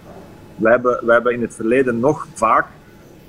[0.56, 2.66] Wij hebben, wij hebben in het verleden nog vaak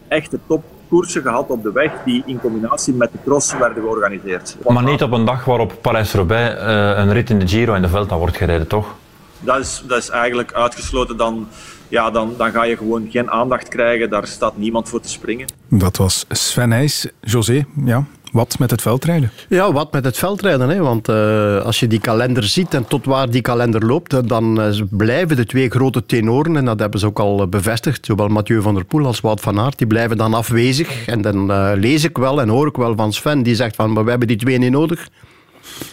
[0.08, 4.58] echte top koersen gehad op de weg die in combinatie met de cross werden georganiseerd.
[4.68, 6.68] Maar niet op een dag waarop Parijs-Roubaix uh,
[6.98, 8.96] een rit in de Giro in de Vuelta wordt gereden, toch?
[9.40, 11.18] Dat is, dat is eigenlijk uitgesloten.
[11.18, 11.48] Dan,
[11.88, 14.10] ja, dan, dan ga je gewoon geen aandacht krijgen.
[14.10, 15.48] Daar staat niemand voor te springen.
[15.70, 17.08] Dat was Sven Nijs.
[17.22, 18.06] José, ja,
[18.36, 19.32] wat met het veldrijden?
[19.50, 20.70] Ja, wat met het veldrijden.
[20.70, 20.80] Hè?
[20.80, 24.82] Want uh, als je die kalender ziet en tot waar die kalender loopt, dan uh,
[24.90, 28.74] blijven de twee grote tenoren, en dat hebben ze ook al bevestigd, zowel Mathieu van
[28.74, 31.08] der Poel als Wout van Aert, die blijven dan afwezig.
[31.08, 33.94] En dan uh, lees ik wel en hoor ik wel van Sven, die zegt van,
[33.94, 35.08] maar we hebben die twee niet nodig.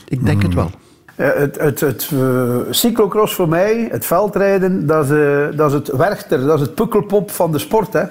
[0.08, 0.70] Ik denk het wel.
[1.14, 5.88] Het, het, het uh, cyclocross voor mij, het veldrijden, dat is, uh, dat is het
[5.96, 7.92] werchter, dat is het pukkelpop van de sport.
[7.92, 8.02] Hè.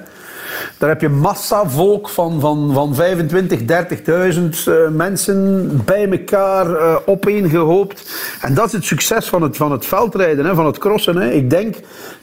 [0.78, 6.96] Daar heb je massa volk van, van, van 25, 30.000 uh, mensen bij elkaar uh,
[7.06, 8.12] opeengehoopt.
[8.42, 11.18] En dat is het succes van het, van het veldrijden, hè, van het crossen.
[11.18, 11.32] Hè.
[11.32, 11.76] Ik denk,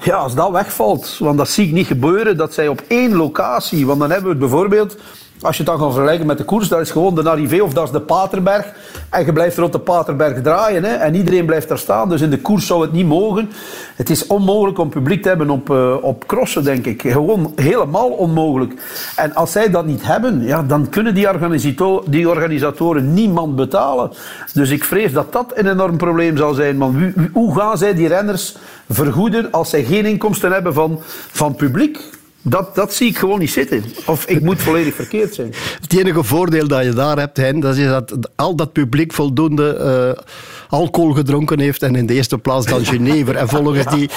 [0.03, 3.87] ja, als dat wegvalt, want dat zie ik niet gebeuren, dat zij op één locatie,
[3.87, 4.97] want dan hebben we het bijvoorbeeld
[5.41, 7.72] als je het dan gaat vergelijken met de koers, dat is gewoon de Arrivé of
[7.72, 8.66] dat is de Paterberg.
[9.11, 12.09] En je blijft rond de Paterberg draaien hè, en iedereen blijft daar staan.
[12.09, 13.51] Dus in de koers zou het niet mogen.
[13.97, 17.03] Het is onmogelijk om publiek te hebben op, uh, op crossen, denk ik.
[17.03, 18.72] Gewoon helemaal onmogelijk.
[19.16, 24.11] En als zij dat niet hebben, ja, dan kunnen die, organisator die organisatoren niemand betalen.
[24.53, 26.78] Dus ik vrees dat dat een enorm probleem zal zijn.
[26.78, 26.97] Want
[27.32, 28.57] hoe gaan zij die renners
[28.89, 32.18] vergoeden als zij geen inkomsten hebben van, van publiek?
[32.43, 33.84] Dat, dat zie ik gewoon niet zitten.
[34.07, 35.55] Of ik moet volledig verkeerd zijn.
[35.80, 40.14] Het enige voordeel dat je daar hebt, Hein, dat is dat al dat publiek voldoende
[40.16, 40.22] uh,
[40.68, 41.82] alcohol gedronken heeft.
[41.82, 43.36] En in de eerste plaats dan Genever.
[43.36, 44.11] En volgens die,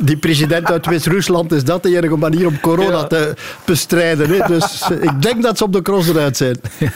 [0.00, 3.34] die president uit West-Rusland is dat de enige manier om corona te
[3.64, 4.30] bestrijden.
[4.30, 4.46] Hè.
[4.46, 6.60] Dus ik denk dat ze op de cross eruit zijn.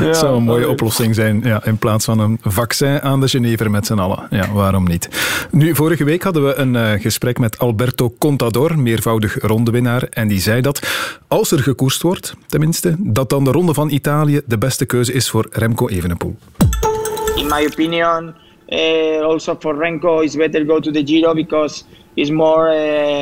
[0.00, 1.40] Ja, dat zou een mooie oplossing zijn.
[1.44, 4.26] Ja, in plaats van een vaccin aan de Genever met z'n allen.
[4.30, 5.08] Ja, waarom niet?
[5.50, 9.93] Nu, vorige week hadden we een uh, gesprek met Alberto Contador, meervoudig rondewinnaar.
[10.02, 10.82] En die zei dat
[11.28, 15.30] als er gekoerst wordt, tenminste, dat dan de ronde van Italië de beste keuze is
[15.30, 16.36] voor Remco Evenepoel.
[17.36, 18.34] In my opinion,
[18.68, 21.84] uh, also for Remco, it's better go to the Giro because
[22.14, 22.68] it's more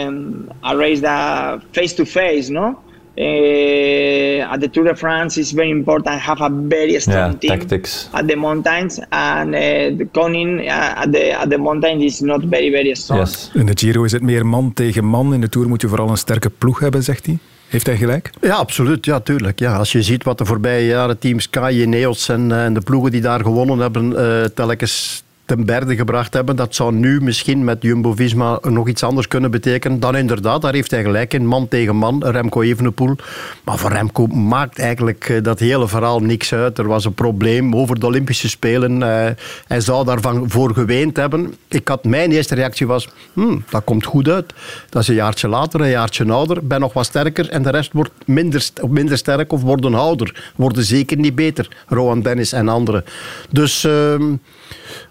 [0.07, 2.79] um, a race that face to face, no?
[3.19, 7.59] Uh, at the Tour de France, it's very important have a very strong yeah, team
[7.59, 8.09] tactics.
[8.13, 12.41] at the mountains, and uh, the Koning uh, at the at the mountain is not
[12.41, 13.21] very very strong.
[13.21, 13.51] Yes.
[13.55, 15.35] In de Giro is het meer man tegen man.
[15.35, 17.39] In de Tour moet je vooral een sterke ploeg hebben, zegt hij.
[17.69, 18.31] Heeft hij gelijk?
[18.41, 19.05] Ja, absoluut.
[19.05, 19.59] Ja, tuurlijk.
[19.59, 23.11] Ja, als je ziet wat de voorbije jaren Team Sky, Ineos en, en de ploegen
[23.11, 25.23] die daar gewonnen hebben, uh, telkens
[25.57, 26.57] ten berde gebracht hebben.
[26.57, 30.01] Dat zou nu misschien met Jumbo-Visma nog iets anders kunnen betekenen.
[30.01, 31.47] Dan inderdaad, daar heeft hij gelijk in.
[31.47, 33.17] Man tegen man, Remco Evenepoel.
[33.65, 36.79] Maar voor Remco maakt eigenlijk dat hele verhaal niks uit.
[36.79, 39.01] Er was een probleem over de Olympische Spelen.
[39.01, 39.27] Uh,
[39.67, 41.55] hij zou daarvan voor geweend hebben.
[41.69, 44.53] Ik had, mijn eerste reactie was, hmm, dat komt goed uit.
[44.89, 46.67] Dat is een jaartje later, een jaartje ouder.
[46.67, 50.53] Ben nog wat sterker en de rest wordt minder, minder sterk of worden ouder.
[50.57, 51.69] Worden zeker niet beter.
[51.87, 53.05] Rowan Dennis en anderen.
[53.51, 53.85] Dus...
[53.85, 54.15] Uh,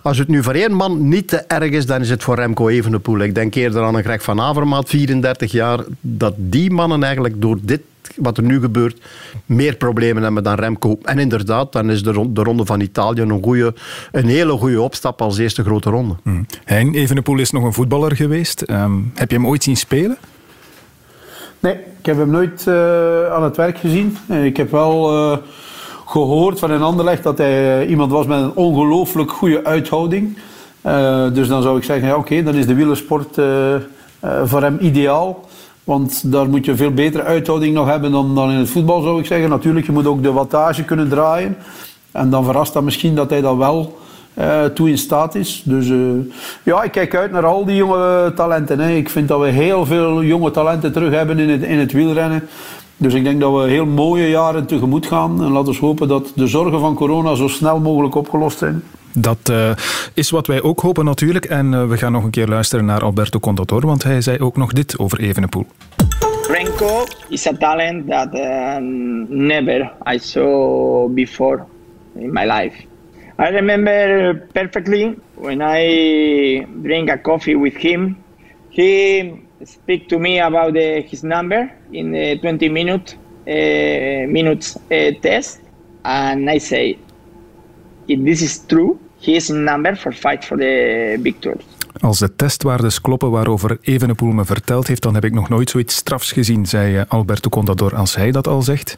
[0.01, 2.67] als het nu voor één man niet te erg is, dan is het voor Remco
[2.67, 3.19] Evenepoel.
[3.19, 7.57] Ik denk eerder aan een Greg van Avermaat, 34 jaar, dat die mannen eigenlijk door
[7.61, 7.81] dit
[8.15, 9.01] wat er nu gebeurt,
[9.45, 10.97] meer problemen hebben dan Remco.
[11.03, 13.71] En inderdaad, dan is de, ronde, de ronde van Italië een, goeie,
[14.11, 16.15] een hele goede opstap als eerste grote ronde.
[16.23, 16.45] Hmm.
[16.63, 18.63] Hein Evenepoel is nog een voetballer geweest.
[18.69, 20.17] Um, heb je hem ooit zien spelen?
[21.59, 24.17] Nee, ik heb hem nooit uh, aan het werk gezien.
[24.43, 25.13] Ik heb wel...
[25.31, 25.37] Uh,
[26.11, 30.37] gehoord van een ander leg dat hij iemand was met een ongelooflijk goede uithouding.
[30.85, 33.75] Uh, dus dan zou ik zeggen, ja, oké, dan is de wielersport uh,
[34.43, 35.45] voor hem ideaal.
[35.83, 39.19] Want daar moet je veel betere uithouding nog hebben dan, dan in het voetbal, zou
[39.19, 39.49] ik zeggen.
[39.49, 41.57] Natuurlijk, je moet ook de wattage kunnen draaien.
[42.11, 43.99] En dan verrast dat misschien dat hij dat wel
[44.73, 45.61] toe in staat is.
[45.65, 45.91] Dus
[46.63, 48.79] ja, ik kijk uit naar al die jonge talenten.
[48.79, 48.91] Hè.
[48.91, 52.47] Ik vind dat we heel veel jonge talenten terug hebben in het, in het wielrennen.
[53.01, 55.43] Dus ik denk dat we heel mooie jaren tegemoet gaan.
[55.43, 58.83] En laten we hopen dat de zorgen van corona zo snel mogelijk opgelost zijn.
[59.13, 59.71] Dat uh,
[60.13, 61.45] is wat wij ook hopen natuurlijk.
[61.45, 64.57] En uh, we gaan nog een keer luisteren naar Alberto Contador, want hij zei ook
[64.57, 65.65] nog dit over Evenepoel.
[66.47, 68.75] Renko is a talent that uh,
[69.27, 71.63] never I saw before
[72.15, 72.75] in my life.
[73.39, 78.17] I remember perfectly when I drink a coffee with him.
[78.69, 79.23] He
[79.63, 85.59] speak to me about the, his number in the 20 minute uh, minutes uh, test,
[86.03, 86.97] and I say,
[88.07, 91.59] if this is true, he is in number for fight for the victory.
[91.99, 95.95] Als de testwaardes kloppen waarover Evenepoel me verteld heeft, dan heb ik nog nooit zoiets
[95.95, 97.95] strafs gezien, zei Alberto Contador.
[97.95, 98.97] Als hij dat al zegt?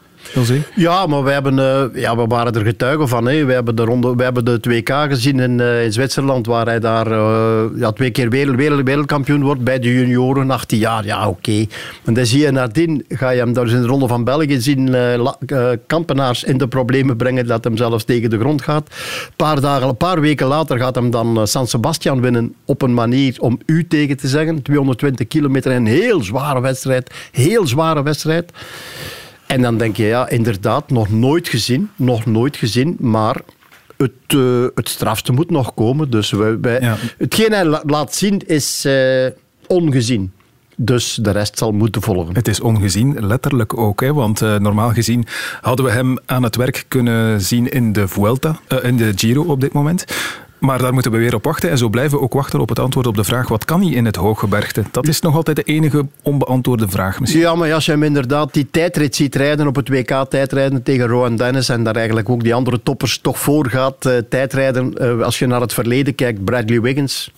[0.75, 3.25] Ja, maar we, hebben, uh, ja, we waren er getuigen van.
[3.25, 3.45] Hè.
[3.45, 6.79] We, hebben de ronde, we hebben de 2K gezien in, uh, in Zwitserland, waar hij
[6.79, 11.05] daar uh, ja, twee keer wereld, wereld, wereldkampioen wordt bij de junioren, 18 jaar.
[11.05, 11.65] Ja, oké.
[12.03, 14.95] Maar dan zie je nadien, ga je hem daar in de ronde van België zien,
[15.87, 18.89] kampenaars in de problemen brengen, dat hem zelfs tegen de grond gaat.
[18.89, 22.93] Een paar, dagen, een paar weken later gaat hem dan San Sebastian winnen op een
[22.93, 24.61] manier om u tegen te zeggen.
[24.61, 27.13] 220 kilometer, een heel zware wedstrijd.
[27.31, 28.51] Heel zware wedstrijd.
[29.53, 33.41] En dan denk je, ja, inderdaad, nog nooit gezien, nog nooit gezien, maar
[33.97, 36.09] het, uh, het strafste moet nog komen.
[36.09, 36.95] Dus wij, wij, ja.
[37.17, 39.27] hetgeen hij la laat zien is uh,
[39.67, 40.31] ongezien.
[40.75, 42.35] Dus de rest zal moeten volgen.
[42.35, 44.01] Het is ongezien, letterlijk ook.
[44.01, 44.13] Hè?
[44.13, 45.25] Want uh, normaal gezien
[45.61, 49.61] hadden we hem aan het werk kunnen zien in de Vuelta, in de Giro op
[49.61, 50.05] dit moment.
[50.63, 51.69] Maar daar moeten we weer op wachten.
[51.69, 53.91] En zo blijven we ook wachten op het antwoord op de vraag: wat kan hij
[53.91, 54.83] in het hooggebergte?
[54.91, 57.41] Dat is nog altijd de enige onbeantwoorde vraag misschien.
[57.41, 61.35] Ja, maar als je hem inderdaad die tijdrit ziet rijden op het WK-tijdrijden tegen Rowan
[61.35, 64.93] Dennis en daar eigenlijk ook die andere toppers toch voor gaat uh, tijdrijden.
[65.01, 67.31] Uh, als je naar het verleden kijkt, Bradley Wiggins,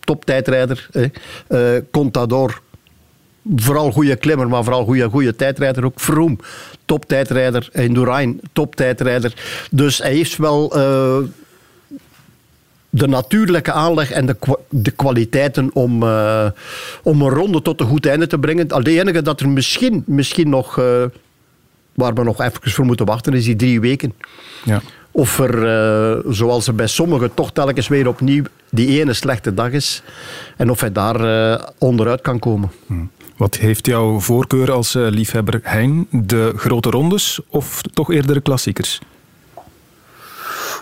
[0.00, 0.88] toptijdrijder.
[1.48, 2.60] Uh, Contador,
[3.56, 5.84] vooral goede klimmer, maar vooral goede, goede tijdrijder.
[5.84, 6.36] Ook Froome,
[6.84, 7.68] toptijdrijder.
[7.72, 9.34] Indurain, toptijdrijder.
[9.70, 10.72] Dus hij heeft wel
[12.90, 14.36] de natuurlijke aanleg en de,
[14.68, 16.46] de kwaliteiten om, uh,
[17.02, 18.68] om een ronde tot een goed einde te brengen.
[18.68, 21.04] De enige dat er misschien, misschien nog, uh,
[21.94, 24.12] waar we nog even voor moeten wachten, is die drie weken.
[24.64, 24.80] Ja.
[25.10, 25.54] Of er,
[26.24, 30.02] uh, zoals er bij sommigen, toch telkens weer opnieuw die ene slechte dag is.
[30.56, 32.70] En of hij daar onderuit kan komen.
[32.86, 33.10] Hmm.
[33.36, 36.06] Wat heeft jouw voorkeur als liefhebber Hein?
[36.10, 39.00] De grote rondes of toch eerder de klassiekers?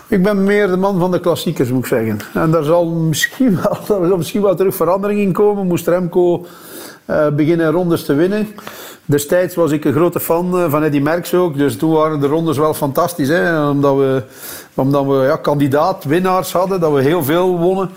[0.09, 2.19] Ik ben meer de man van de klassiekers, moet ik zeggen.
[2.33, 5.67] En daar zal misschien wel, daar zal misschien wel terug verandering in komen.
[5.67, 6.45] Moest Remco
[7.09, 8.47] uh, beginnen rondes te winnen.
[9.05, 11.57] Destijds was ik een grote fan uh, van Eddy Merckx ook.
[11.57, 13.27] Dus toen waren de rondes wel fantastisch.
[13.27, 13.69] Hè?
[13.69, 14.23] Omdat we,
[14.73, 16.79] omdat we ja, kandidaat, winnaars hadden.
[16.79, 17.89] Dat we heel veel wonnen.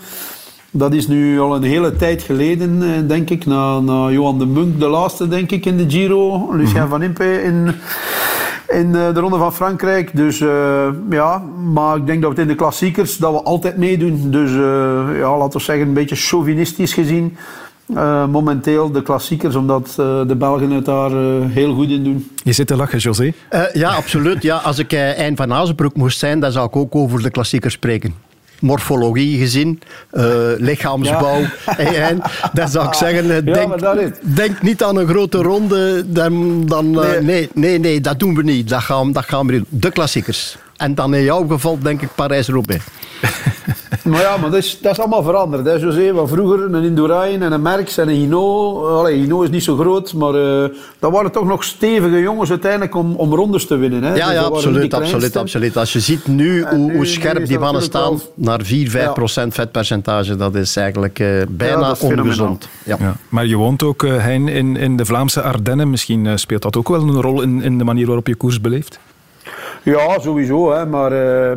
[0.71, 3.45] Dat is nu al een hele tijd geleden, eh, denk ik.
[3.45, 6.51] Na, na Johan de Munk, de laatste, denk ik, in de Giro.
[6.51, 7.75] Lucien mm van Impe in,
[8.73, 10.15] in eh, de Ronde van Frankrijk.
[10.15, 11.37] Dus uh, ja,
[11.73, 14.31] maar ik denk dat we het in de klassiekers dat we altijd meedoen.
[14.31, 14.57] Dus uh,
[15.17, 17.37] ja, laten we zeggen, een beetje chauvinistisch gezien.
[18.29, 19.93] momenteel de klassiekers, omdat
[20.27, 21.11] de Belgen het daar
[21.47, 22.31] heel goed in doen.
[22.43, 23.31] Je zit te lachen, José.
[23.73, 24.43] ja, absoluut.
[24.43, 27.73] Ja, als ik eind van Azenbroek moest zijn, dan zou ik ook over de klassiekers
[27.73, 28.32] spreken
[28.63, 29.81] morfologie gezien,
[30.13, 30.23] uh,
[30.57, 31.39] lichaamsbouw.
[31.39, 31.49] Ja.
[32.09, 32.21] En,
[32.53, 36.03] dan zou ik zeggen, denk, denk, niet aan een grote ronde.
[36.11, 37.17] Dan, dan, nee.
[37.17, 37.49] Uh, nee.
[37.53, 38.69] nee, nee, dat doen we niet.
[38.69, 39.65] Dat gaan, dat gaan we doen.
[39.69, 40.57] De klassiekers.
[40.83, 42.83] En dan in jouw geval denk ik Parijs-Roubaix.
[44.03, 45.65] maar ja, maar dat is, dat is allemaal veranderd.
[45.65, 45.71] Hè.
[45.71, 48.77] José, van vroeger een Indurain en een Merckx en een Hino.
[48.87, 50.65] Allee, Hino is niet zo groot, maar uh,
[50.99, 54.03] dat waren toch nog stevige jongens uiteindelijk om, om rondes te winnen.
[54.03, 54.15] Hè.
[54.15, 55.77] Ja, dus ja absoluut, absoluut, absoluut.
[55.77, 58.33] Als je ziet nu hoe, hoe scherp die mannen staan wel...
[58.35, 59.11] naar 4, 5 ja.
[59.11, 62.67] procent vetpercentage, dat is eigenlijk uh, bijna ja, ongezond.
[62.83, 62.97] Ja.
[62.99, 63.15] ja.
[63.29, 65.89] Maar je woont ook, uh, Hein, in, in de Vlaamse Ardennen.
[65.89, 68.99] Misschien speelt dat ook wel een rol in, in de manier waarop je koers beleeft?
[69.83, 70.71] Ja, sowieso.
[70.71, 70.85] Hè.
[70.85, 71.51] Maar uh,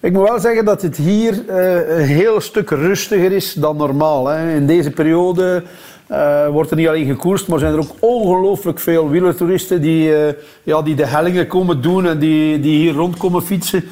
[0.00, 4.26] ik moet wel zeggen dat het hier uh, een heel stuk rustiger is dan normaal.
[4.26, 4.54] Hè.
[4.54, 5.62] In deze periode
[6.10, 10.12] uh, wordt er niet alleen gekoerst, maar zijn er ook ongelooflijk veel wielertoeristen die,
[10.62, 13.84] ja, die de hellingen komen doen en die, die hier rond komen fietsen.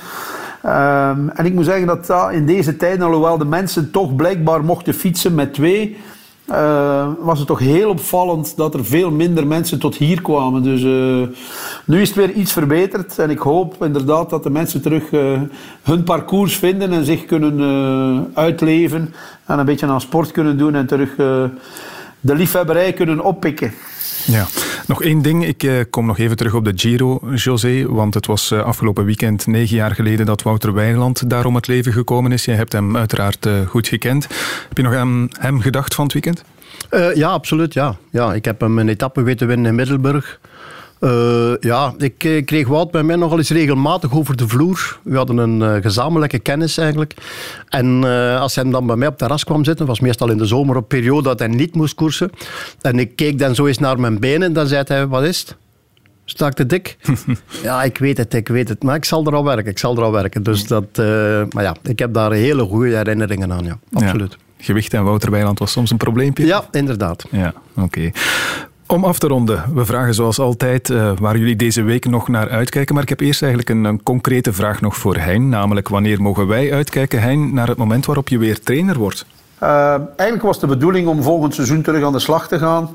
[0.66, 4.94] Um, en ik moet zeggen dat in deze tijd, alhoewel de mensen toch blijkbaar mochten
[4.94, 5.96] fietsen met twee,
[6.52, 10.62] uh, was het toch heel opvallend dat er veel minder mensen tot hier kwamen.
[10.62, 11.36] Dus uh,
[11.84, 15.40] nu is het weer iets verbeterd en ik hoop inderdaad dat de mensen terug uh,
[15.82, 19.14] hun parcours vinden en zich kunnen uitleven
[19.46, 21.14] en een beetje aan sport kunnen doen en terug
[22.20, 23.72] de liefhebberij kunnen oppikken.
[24.26, 24.46] Ja,
[24.86, 25.46] nog één ding.
[25.46, 27.86] Ik eh, kom nog even terug op de Giro, José.
[27.88, 31.92] Want het was eh, afgelopen weekend negen jaar geleden dat Wouter Weiland daarom het leven
[31.92, 32.44] gekomen is.
[32.44, 34.26] Je hebt hem uiteraard eh, goed gekend.
[34.68, 36.44] Heb je nog aan hem gedacht van het weekend?
[37.14, 37.74] ja, absoluut.
[37.74, 37.96] Ja.
[38.10, 40.40] Ja, ik heb hem een etappe weten winnen in Middelburg.
[41.04, 44.98] Uh, ja, ik uh, kreeg Wout bij mij nogal eens regelmatig over de vloer.
[45.02, 47.14] We hadden een uh, gezamenlijke kennis eigenlijk.
[47.68, 48.04] En
[48.38, 50.76] als hij dan bij mij op het terras kwam zitten, was meestal in de zomer
[50.76, 52.30] op periode dat hij niet moest koersen.
[52.80, 55.40] En ik keek dan zo eens naar mijn benen en dan zei hij, wat is
[55.40, 55.56] het?
[56.24, 56.96] Sta ik te dik?
[57.62, 58.82] ja, ik weet het, ik weet het.
[58.82, 60.42] Maar ik zal er al werken, ik zal er al werken.
[60.42, 60.96] Dus dat,
[61.52, 63.78] maar ja, ik heb daar hele goede herinneringen aan, ja.
[63.92, 64.36] Absoluut.
[64.38, 64.64] Ja.
[64.64, 66.46] Gewicht en Wouter Weiland was soms een probleempje?
[66.46, 67.24] Ja, inderdaad.
[67.30, 68.10] Ja, oké.
[68.92, 72.50] Om af te ronden, we vragen zoals altijd uh, waar jullie deze week nog naar
[72.50, 72.94] uitkijken.
[72.94, 75.48] Maar ik heb eerst eigenlijk een, een, concrete vraag nog voor Hein.
[75.48, 79.26] Namelijk, wanneer mogen wij uitkijken, Hein, naar het moment waarop je weer trainer wordt?
[79.62, 82.90] Uh, eigenlijk was de bedoeling om volgend seizoen terug aan de slag te gaan.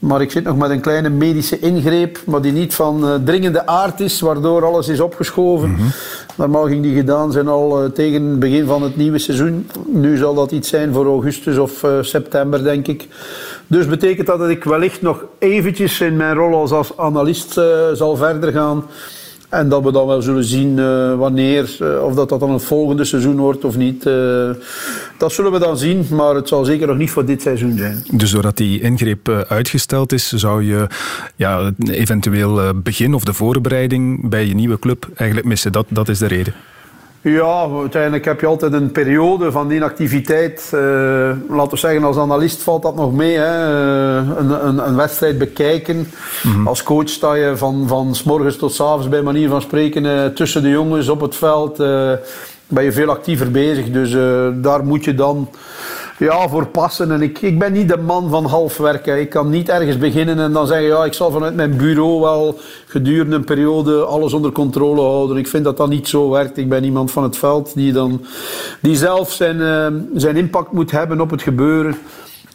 [0.00, 3.66] Maar ik zit nog met een kleine medische ingreep, maar die niet van uh, dringende
[3.66, 5.68] aard is, waardoor alles is opgeschoven.
[5.68, 5.90] Mm -hmm.
[6.36, 9.68] Normaal ging die gedaan zijn al uh, tegen het begin van het nieuwe seizoen.
[9.86, 13.08] Nu zal dat iets zijn voor augustus of uh, september, denk ik.
[13.66, 17.52] Dus betekent dat dat ik wellicht nog eventjes in mijn rol als, als analist
[17.92, 18.84] zal verder gaan.
[19.50, 22.64] En dat we dan wel zullen zien uh, wanneer, uh, of dat dat dan het
[22.64, 24.06] volgende seizoen wordt of niet.
[24.06, 24.50] Uh,
[25.18, 28.04] dat zullen we dan zien, maar het zal zeker nog niet voor dit seizoen zijn.
[28.10, 30.86] Dus doordat die ingreep uitgesteld is, zou je
[31.36, 35.72] ja, eventueel begin of de voorbereiding bij je nieuwe club eigenlijk missen.
[35.72, 36.54] Dat, dat is de reden.
[37.22, 40.70] Ja, uiteindelijk heb je altijd een periode van inactiviteit.
[40.74, 40.80] Uh,
[41.48, 43.36] laten we zeggen, als analist valt dat nog mee.
[43.36, 43.68] Hè.
[44.20, 45.96] Uh, een, een, een, wedstrijd bekijken.
[45.96, 46.66] Mm -hmm.
[46.66, 50.04] Als coach sta je van, van s morgens tot s avonds bij manier van spreken
[50.04, 51.76] uh, tussen de jongens op het veld.
[52.66, 53.90] ben je veel actiever bezig.
[53.90, 54.10] Dus
[54.62, 55.48] daar moet je dan
[56.20, 57.10] ja, voor passen.
[57.10, 59.20] En ik, ik ben niet de man van half werken.
[59.20, 62.58] Ik kan niet ergens beginnen en dan zeggen, ja, ik zal vanuit mijn bureau wel
[62.86, 65.36] gedurende een periode alles onder controle houden.
[65.36, 66.58] Ik vind dat dat niet zo werkt.
[66.58, 68.24] Ik ben iemand van het veld die, dan,
[68.80, 71.96] die zelf zijn, uh, zijn impact moet hebben op het gebeuren.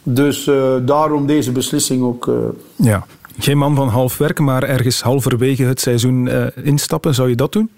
[0.02, 2.26] Dus uh, daarom deze beslissing ook.
[2.26, 2.34] Uh.
[2.76, 3.06] Ja,
[3.38, 6.30] geen man van half werken, maar ergens halverwege het seizoen
[6.62, 7.14] instappen.
[7.14, 7.70] Zou je dat doen?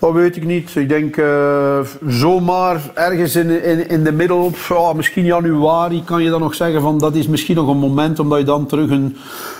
[0.00, 0.76] Dat weet ik niet.
[0.76, 6.30] Ik denk uh, zomaar ergens in, in, in de middel, oh, misschien januari, kan je
[6.30, 9.16] dan nog zeggen van dat is misschien nog een moment omdat je dan terug een,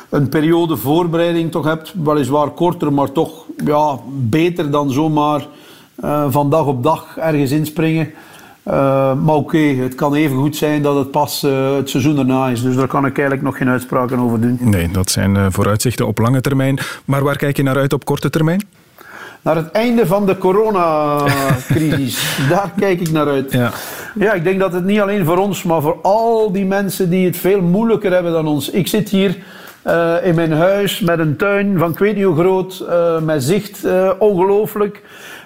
[0.08, 1.94] een periode voorbereiding toch hebt.
[2.04, 5.46] Weliswaar korter, maar toch ja, beter dan zomaar
[6.04, 8.10] uh, van dag op dag ergens inspringen.
[8.66, 8.74] Uh,
[9.14, 11.40] maar oké, het kan even goed zijn dat het pas
[11.76, 12.62] het seizoen erna is.
[12.62, 14.58] Dus daar kan ik eigenlijk nog geen uitspraken over doen.
[14.60, 16.78] Nee, dat zijn vooruitzichten op lange termijn.
[17.04, 18.66] Maar waar kijk je naar uit op korte termijn?
[19.42, 22.36] Naar het einde van de coronacrisis.
[22.50, 23.52] Daar kijk ik naar uit.
[23.52, 23.70] Ja.
[24.14, 27.26] ja, ik denk dat het niet alleen voor ons, maar voor al die mensen die
[27.26, 28.70] het veel moeilijker hebben dan ons.
[28.70, 29.36] Ik zit hier
[30.22, 32.84] in mijn huis met een tuin van ik weet niet hoe groot,
[33.22, 33.86] met zicht
[34.18, 35.02] ongelooflijk.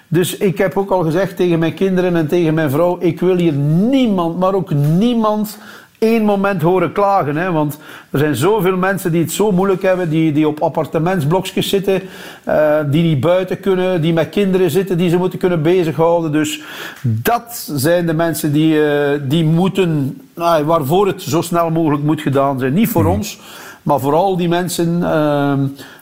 [0.07, 3.35] Dus ik heb ook al gezegd tegen mijn kinderen en tegen mijn vrouw: ik wil
[3.35, 5.57] hier niemand, maar ook niemand
[6.05, 7.35] één moment horen klagen.
[7.35, 7.51] Hè?
[7.51, 7.77] Want
[8.09, 12.01] er zijn zoveel mensen die het zo moeilijk hebben, die, die op appartementsblokjes zitten,
[12.47, 16.31] uh, die niet buiten kunnen, die met kinderen zitten, die ze moeten kunnen bezighouden.
[16.31, 16.61] Dus
[17.01, 22.21] dat zijn de mensen die, uh, die moeten, nou, waarvoor het zo snel mogelijk moet
[22.21, 22.73] gedaan zijn.
[22.73, 23.09] Niet voor mm.
[23.09, 23.39] ons,
[23.83, 24.99] maar voor al die mensen.
[24.99, 25.53] Uh,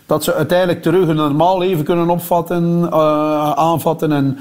[0.06, 4.12] dat ze uiteindelijk terug een normaal leven kunnen opvatten, uh, aanvatten.
[4.12, 4.38] En,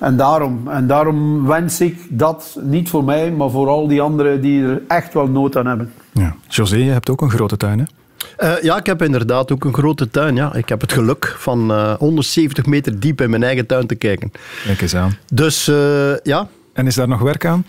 [0.00, 4.40] en, daarom, en daarom wens ik dat niet voor mij, maar voor al die anderen
[4.40, 5.92] die er echt wel nood aan hebben.
[6.12, 6.34] Ja.
[6.48, 7.84] José, je hebt ook een grote tuin, hè?
[8.38, 10.36] Uh, ja, ik heb inderdaad ook een grote tuin.
[10.36, 10.54] Ja.
[10.54, 14.32] Ik heb het geluk van uh, 170 meter diep in mijn eigen tuin te kijken.
[14.64, 15.16] Kijk eens aan.
[15.32, 16.48] Dus uh, ja.
[16.72, 17.64] En is daar nog werk aan?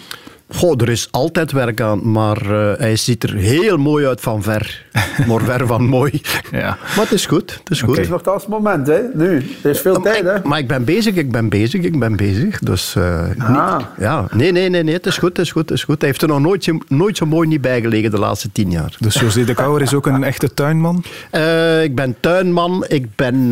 [0.54, 4.44] Goh, er is altijd werk aan, maar uh, hij ziet er heel mooi uit van
[4.44, 4.86] ver.
[5.28, 6.22] maar ver van mooi.
[6.52, 6.78] Ja.
[6.96, 7.52] Maar het is goed.
[7.60, 7.98] Het is, goed.
[7.98, 8.12] Okay.
[8.12, 9.00] het het moment, hè?
[9.14, 9.36] Nu.
[9.64, 10.36] Er is veel tijd, hè?
[10.44, 12.60] Maar ik ben bezig, ik ben bezig, ik ben bezig.
[12.60, 13.78] Dus, uh, ah.
[13.78, 14.28] niet, ja.
[14.32, 16.00] Nee, nee, nee, nee, het is goed, het is goed, het is goed.
[16.00, 18.96] Hij heeft er nog nooit, nooit zo mooi niet bij gelegen de laatste tien jaar.
[19.00, 21.04] Dus José de Kouwer is ook een echte tuinman?
[21.32, 23.52] Uh, ik ben tuinman, ik ben,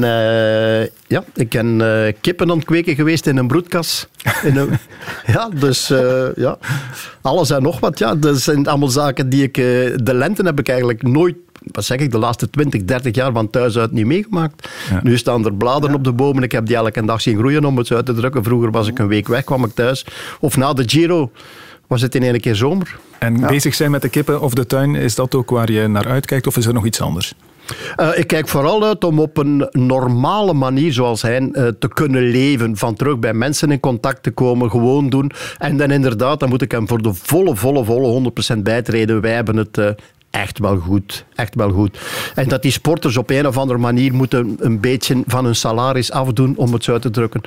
[1.07, 1.81] ja, ik ben
[2.21, 4.07] kippen aan het kweken geweest in een broedkas.
[4.43, 4.69] In een,
[5.33, 5.87] ja, dus
[6.35, 6.57] ja
[7.21, 7.99] alles en nog wat.
[7.99, 9.57] Ja, dat zijn allemaal zaken die ik...
[9.57, 9.63] Eh,
[10.03, 11.35] de lente heb ik eigenlijk nooit
[11.71, 14.69] wat zeg ik, de laatste 20, 30 jaar van thuis uit niet meegemaakt.
[15.03, 16.43] Nu staan er bladeren op de bomen.
[16.43, 18.43] Ik heb die elke dag zien groeien om het zo uit te drukken.
[18.43, 20.05] Vroeger was ik een week weg, kwam ik thuis.
[20.39, 21.31] Of na de Giro
[21.87, 22.99] was het in één keer zomer.
[23.19, 26.07] En bezig zijn met de kippen of de tuin, is dat ook waar je naar
[26.07, 27.33] uitkijkt of is er nog iets anders?
[27.97, 32.23] Uh, ik kijk vooral uit om op een normale manier, zoals hij, uh, te kunnen
[32.23, 32.77] leven.
[32.77, 35.31] Van terug bij mensen in contact te komen, gewoon doen.
[35.57, 39.21] En dan inderdaad, dan moet ik hem voor de volle, volle, volle 100% bijtreden.
[39.21, 39.89] Wij hebben het uh,
[40.31, 41.25] echt wel goed.
[41.35, 41.99] Echt wel goed.
[42.35, 46.11] En dat die sporters op een of andere manier moeten een beetje van hun salaris
[46.11, 47.41] afdoen, om het zo uit te drukken.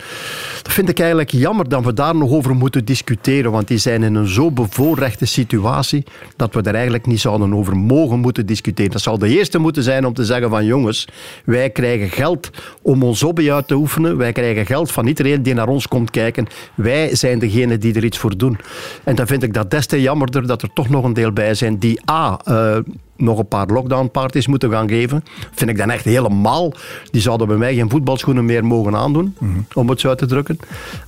[0.62, 4.03] Dat vind ik eigenlijk jammer dat we daar nog over moeten discussiëren, want die zijn
[4.03, 6.05] in een zo bevoorrechte situatie
[6.37, 8.93] dat we er eigenlijk niet zouden over mogen moeten discussiëren.
[8.93, 11.09] Dat zal de eerste moeten zijn om te zeggen van jongens,
[11.45, 12.51] wij krijgen geld
[12.83, 16.11] om ons hobby uit te oefenen, wij krijgen geld van iedereen die naar ons komt
[16.11, 16.47] kijken.
[16.74, 18.59] Wij zijn degene die er iets voor doen.
[19.05, 21.55] En dan vind ik dat des te jammerder dat er toch nog een deel bij
[21.55, 22.41] zijn die A...
[22.49, 22.83] Uh, uh,
[23.23, 25.25] nog een paar lockdown-parties moeten gaan geven.
[25.55, 26.73] Vind ik dan echt helemaal.
[27.11, 29.66] Die zouden bij mij geen voetbalschoenen meer mogen aandoen, mm -hmm.
[29.75, 30.59] om het zo uit te drukken.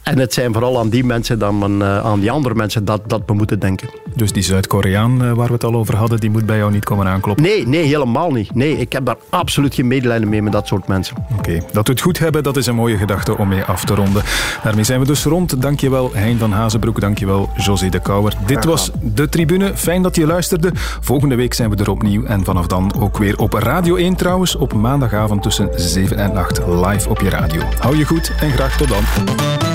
[0.02, 3.22] En het zijn vooral aan die mensen dan uh, aan die andere mensen dat, dat
[3.26, 3.88] we moeten denken.
[4.14, 6.84] Dus die Zuid-Koreaan uh, waar we het al over hadden, die moet bij jou niet
[6.84, 7.44] komen aankloppen?
[7.44, 8.54] Nee, nee, helemaal niet.
[8.54, 11.16] Nee, ik heb daar absoluut geen medelijden mee met dat soort mensen.
[11.16, 11.62] Oké, okay.
[11.72, 14.22] dat we het goed hebben, dat is een mooie gedachte om mee af te ronden.
[14.62, 15.62] Daarmee zijn we dus rond.
[15.62, 18.36] Dankjewel Hein van Hazenbroek, dankjewel José de Kouwer.
[18.46, 19.76] Dit was De Tribune.
[19.76, 20.70] Fijn dat je luisterde.
[21.00, 24.56] Volgende week zijn we er opnieuw en vanaf dan ook weer op Radio 1 trouwens,
[24.56, 27.62] op maandagavond tussen 7 en 8 live op je radio.
[27.78, 29.73] Hou je goed en graag tot dan.